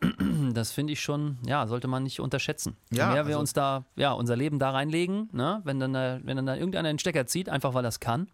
das 0.52 0.72
finde 0.72 0.92
ich 0.92 1.00
schon, 1.00 1.38
ja, 1.46 1.66
sollte 1.66 1.88
man 1.88 2.02
nicht 2.02 2.20
unterschätzen. 2.20 2.76
Je 2.90 2.98
ja, 2.98 3.12
mehr 3.12 3.26
wir 3.26 3.34
also 3.34 3.40
uns 3.40 3.52
da, 3.52 3.84
ja, 3.96 4.12
unser 4.12 4.36
Leben 4.36 4.58
da 4.58 4.70
reinlegen, 4.70 5.28
ne, 5.32 5.60
wenn 5.64 5.80
dann, 5.80 5.94
wenn 5.94 6.36
dann 6.36 6.58
irgendeiner 6.58 6.88
den 6.88 6.98
Stecker 6.98 7.26
zieht, 7.26 7.48
einfach 7.48 7.74
weil 7.74 7.82
das 7.82 8.00
kann. 8.00 8.28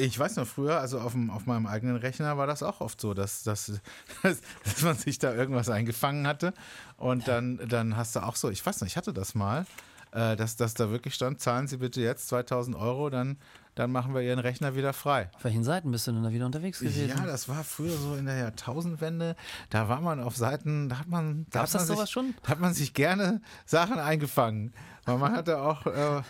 Ich 0.00 0.16
weiß 0.16 0.36
noch 0.36 0.46
früher, 0.46 0.78
also 0.78 1.00
auf, 1.00 1.10
dem, 1.10 1.28
auf 1.28 1.46
meinem 1.46 1.66
eigenen 1.66 1.96
Rechner 1.96 2.38
war 2.38 2.46
das 2.46 2.62
auch 2.62 2.80
oft 2.80 3.00
so, 3.00 3.14
dass, 3.14 3.42
dass, 3.42 3.80
dass 4.22 4.82
man 4.82 4.94
sich 4.94 5.18
da 5.18 5.34
irgendwas 5.34 5.68
eingefangen 5.68 6.28
hatte 6.28 6.54
und 6.96 7.26
dann, 7.26 7.58
dann 7.68 7.96
hast 7.96 8.14
du 8.14 8.20
auch 8.20 8.36
so, 8.36 8.48
ich 8.48 8.64
weiß 8.64 8.80
nicht, 8.80 8.92
ich 8.92 8.96
hatte 8.96 9.12
das 9.12 9.34
mal, 9.34 9.66
äh, 10.12 10.36
dass, 10.36 10.56
dass 10.56 10.74
da 10.74 10.90
wirklich 10.90 11.14
stand, 11.14 11.40
zahlen 11.40 11.66
Sie 11.66 11.78
bitte 11.78 12.00
jetzt 12.00 12.28
2000 12.28 12.76
Euro, 12.76 13.10
dann, 13.10 13.38
dann 13.78 13.92
machen 13.92 14.12
wir 14.12 14.22
Ihren 14.22 14.40
Rechner 14.40 14.74
wieder 14.74 14.92
frei. 14.92 15.30
Auf 15.36 15.44
welchen 15.44 15.62
Seiten 15.62 15.92
bist 15.92 16.08
du 16.08 16.12
denn 16.12 16.24
da 16.24 16.32
wieder 16.32 16.46
unterwegs 16.46 16.80
gewesen? 16.80 17.08
Ja, 17.08 17.24
das 17.24 17.48
war 17.48 17.62
früher 17.62 17.96
so 17.96 18.16
in 18.16 18.26
der 18.26 18.36
Jahrtausendwende. 18.36 19.36
Da 19.70 19.88
war 19.88 20.00
man 20.00 20.20
auf 20.20 20.36
Seiten, 20.36 20.88
da 20.88 20.98
hat 20.98 21.08
man. 21.08 21.46
Da 21.50 21.60
Gab's 21.60 21.74
hat 21.74 21.82
man 21.82 21.88
das 21.88 21.96
sowas 21.96 22.10
schon? 22.10 22.34
Da 22.42 22.50
hat 22.50 22.60
man 22.60 22.74
sich 22.74 22.92
gerne 22.92 23.40
Sachen 23.66 24.00
eingefangen. 24.00 24.72
Aber 25.08 25.16
man 25.16 25.32
hatte 25.32 25.58
auch 25.58 25.86
äh, 25.86 26.20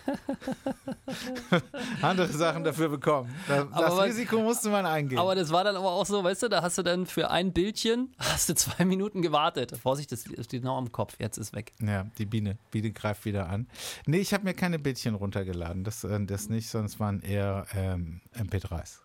andere 2.03 2.29
Sachen 2.29 2.63
dafür 2.63 2.89
bekommen. 2.89 3.35
Das, 3.49 3.67
das 3.77 4.03
Risiko 4.03 4.41
musste 4.41 4.71
man 4.71 4.87
eingehen. 4.87 5.19
Aber 5.19 5.35
das 5.35 5.51
war 5.51 5.65
dann 5.65 5.75
aber 5.75 5.91
auch 5.91 6.07
so, 6.07 6.23
weißt 6.23 6.45
du, 6.45 6.49
da 6.49 6.63
hast 6.63 6.79
du 6.79 6.83
dann 6.83 7.07
für 7.07 7.29
ein 7.29 7.53
Bildchen 7.53 8.15
hast 8.21 8.49
du 8.49 8.55
zwei 8.55 8.85
Minuten 8.85 9.21
gewartet. 9.21 9.77
Vorsicht, 9.83 10.13
das 10.13 10.23
steht 10.23 10.51
genau 10.51 10.79
am 10.79 10.93
Kopf. 10.93 11.17
Jetzt 11.19 11.39
ist 11.39 11.57
weg. 11.57 11.73
Ja, 11.81 12.07
die 12.19 12.27
Biene. 12.27 12.57
Biene 12.71 12.93
greift 12.93 13.25
wieder 13.25 13.49
an. 13.49 13.67
Nee, 14.07 14.19
ich 14.19 14.33
habe 14.33 14.45
mir 14.45 14.55
keine 14.55 14.79
Bildchen 14.79 15.17
runtergeladen. 15.17 15.83
Das, 15.83 16.05
äh, 16.05 16.25
das 16.25 16.49
nicht, 16.49 16.71
sonst 16.71 17.01
waren 17.01 17.21
eher 17.21 17.38
ähm, 17.75 18.21
MP3s. 18.37 18.99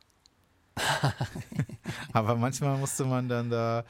Aber 2.14 2.36
manchmal 2.36 2.78
musste 2.78 3.06
man 3.06 3.30
dann 3.30 3.50
da, 3.50 3.84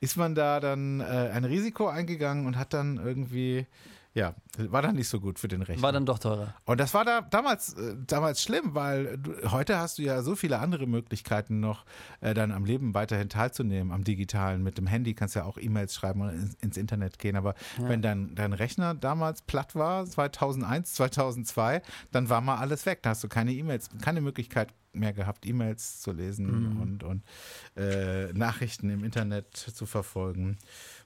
ist 0.00 0.16
man 0.16 0.34
da 0.34 0.60
dann 0.60 1.00
äh, 1.00 1.30
ein 1.32 1.44
Risiko 1.44 1.88
eingegangen 1.88 2.46
und 2.46 2.56
hat 2.56 2.72
dann 2.72 2.96
irgendwie 2.96 3.66
ja, 4.12 4.34
war 4.58 4.82
dann 4.82 4.96
nicht 4.96 5.08
so 5.08 5.20
gut 5.20 5.38
für 5.38 5.46
den 5.46 5.62
Rechner. 5.62 5.82
War 5.82 5.92
dann 5.92 6.04
doch 6.04 6.18
teurer. 6.18 6.54
Und 6.64 6.80
das 6.80 6.94
war 6.94 7.04
da 7.04 7.20
damals, 7.20 7.74
äh, 7.74 7.94
damals 8.06 8.42
schlimm, 8.42 8.74
weil 8.74 9.18
du, 9.18 9.52
heute 9.52 9.78
hast 9.78 9.98
du 9.98 10.02
ja 10.02 10.22
so 10.22 10.34
viele 10.34 10.58
andere 10.58 10.86
Möglichkeiten 10.86 11.60
noch, 11.60 11.84
äh, 12.20 12.34
dann 12.34 12.50
am 12.50 12.64
Leben 12.64 12.92
weiterhin 12.92 13.28
teilzunehmen, 13.28 13.92
am 13.92 14.02
Digitalen. 14.02 14.64
Mit 14.64 14.78
dem 14.78 14.88
Handy 14.88 15.14
kannst 15.14 15.36
du 15.36 15.40
ja 15.40 15.44
auch 15.44 15.58
E-Mails 15.58 15.94
schreiben 15.94 16.22
und 16.22 16.30
ins, 16.30 16.54
ins, 16.54 16.76
Internet 16.76 17.20
gehen. 17.20 17.36
Aber 17.36 17.54
ja. 17.78 17.88
wenn 17.88 18.02
dein, 18.02 18.34
dein 18.34 18.52
Rechner 18.52 18.94
damals 18.94 19.42
platt 19.42 19.76
war, 19.76 20.04
2001, 20.04 20.94
2002, 20.94 21.80
dann 22.10 22.28
war 22.28 22.40
mal 22.40 22.56
alles 22.56 22.86
weg. 22.86 23.02
Da 23.02 23.10
hast 23.10 23.22
du 23.22 23.28
keine 23.28 23.52
E-Mails, 23.52 23.90
keine 24.02 24.20
Möglichkeit 24.20 24.74
mehr 24.92 25.12
gehabt, 25.12 25.46
E-Mails 25.46 26.00
zu 26.00 26.12
lesen 26.12 26.74
mhm. 26.74 26.80
und, 26.80 27.04
und 27.04 27.22
äh, 27.76 28.32
Nachrichten 28.32 28.90
im 28.90 29.04
Internet 29.04 29.56
zu 29.56 29.86
verfolgen. 29.86 30.58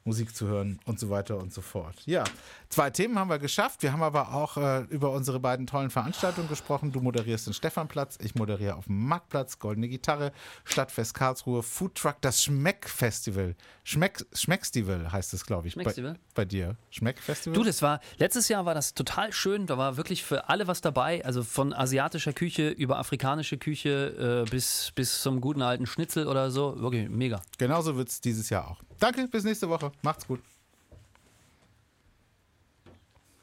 Musik 0.05 0.37
zu 0.37 0.47
hören 0.47 0.79
und 0.85 1.01
so 1.01 1.09
weiter 1.09 1.39
und 1.39 1.53
so 1.53 1.63
fort. 1.63 1.97
Ja, 2.05 2.25
zwei 2.69 2.91
Themen 2.91 3.19
haben 3.19 3.31
wir 3.31 3.39
geschafft. 3.39 3.83
Wir 3.83 3.93
haben 3.93 4.03
aber 4.03 4.35
auch 4.35 4.59
äh, 4.59 4.83
über 4.91 5.11
unsere 5.13 5.41
beiden 5.41 5.67
tollen 5.67 5.89
Veranstaltungen 5.89 6.49
gesprochen. 6.49 6.93
Du 6.93 7.01
moderierst 7.01 7.47
den 7.47 7.55
Stefanplatz, 7.55 8.19
ich 8.23 8.35
moderiere 8.35 8.77
auf 8.77 8.85
dem 8.85 9.07
Marktplatz, 9.07 9.59
Goldene 9.59 9.89
Gitarre, 9.89 10.33
Stadtfest 10.65 11.15
Karlsruhe, 11.15 11.63
Food 11.63 11.95
Truck, 11.95 12.17
das 12.21 12.45
Schmeck-Festival. 12.45 13.55
Schmeck, 13.83 14.25
Schmeckstival 14.35 15.11
heißt 15.11 15.33
es, 15.33 15.47
glaube 15.47 15.69
ich, 15.69 15.75
bei, 15.75 16.15
bei, 16.35 16.45
dir. 16.45 16.77
Schmeck-Festival? 16.91 17.55
Du, 17.55 17.65
das 17.65 17.81
war, 17.81 18.01
letztes 18.19 18.49
Jahr 18.49 18.67
war 18.67 18.75
das 18.75 18.93
total 18.93 19.33
schön. 19.33 19.67
Da 19.67 19.79
war 19.79 19.97
wirklich 19.97 20.23
für 20.23 20.49
alle 20.51 20.67
was 20.67 20.83
dabei. 20.83 21.25
Also 21.25 21.43
von 21.43 21.73
asiatischer 21.73 22.35
Küche 22.35 22.69
über 22.69 22.99
afrikanische 22.99 23.57
Küche 23.57 24.45
äh, 24.47 24.51
bis, 24.51 24.93
bis 24.95 25.23
zum 25.23 25.41
guten 25.41 25.63
alten 25.63 25.87
Schnitzel 25.87 26.27
oder 26.27 26.51
so. 26.51 26.79
Wirklich 26.79 27.09
mega. 27.09 27.41
Genauso 27.57 27.97
wird 27.97 28.09
es 28.09 28.21
dieses 28.21 28.51
Jahr 28.51 28.71
auch. 28.71 28.81
Danke, 29.05 29.29
bis 29.29 29.45
nächste 29.45 29.69
Woche. 29.69 29.93
Macht's 30.01 30.27
gut. 30.27 30.41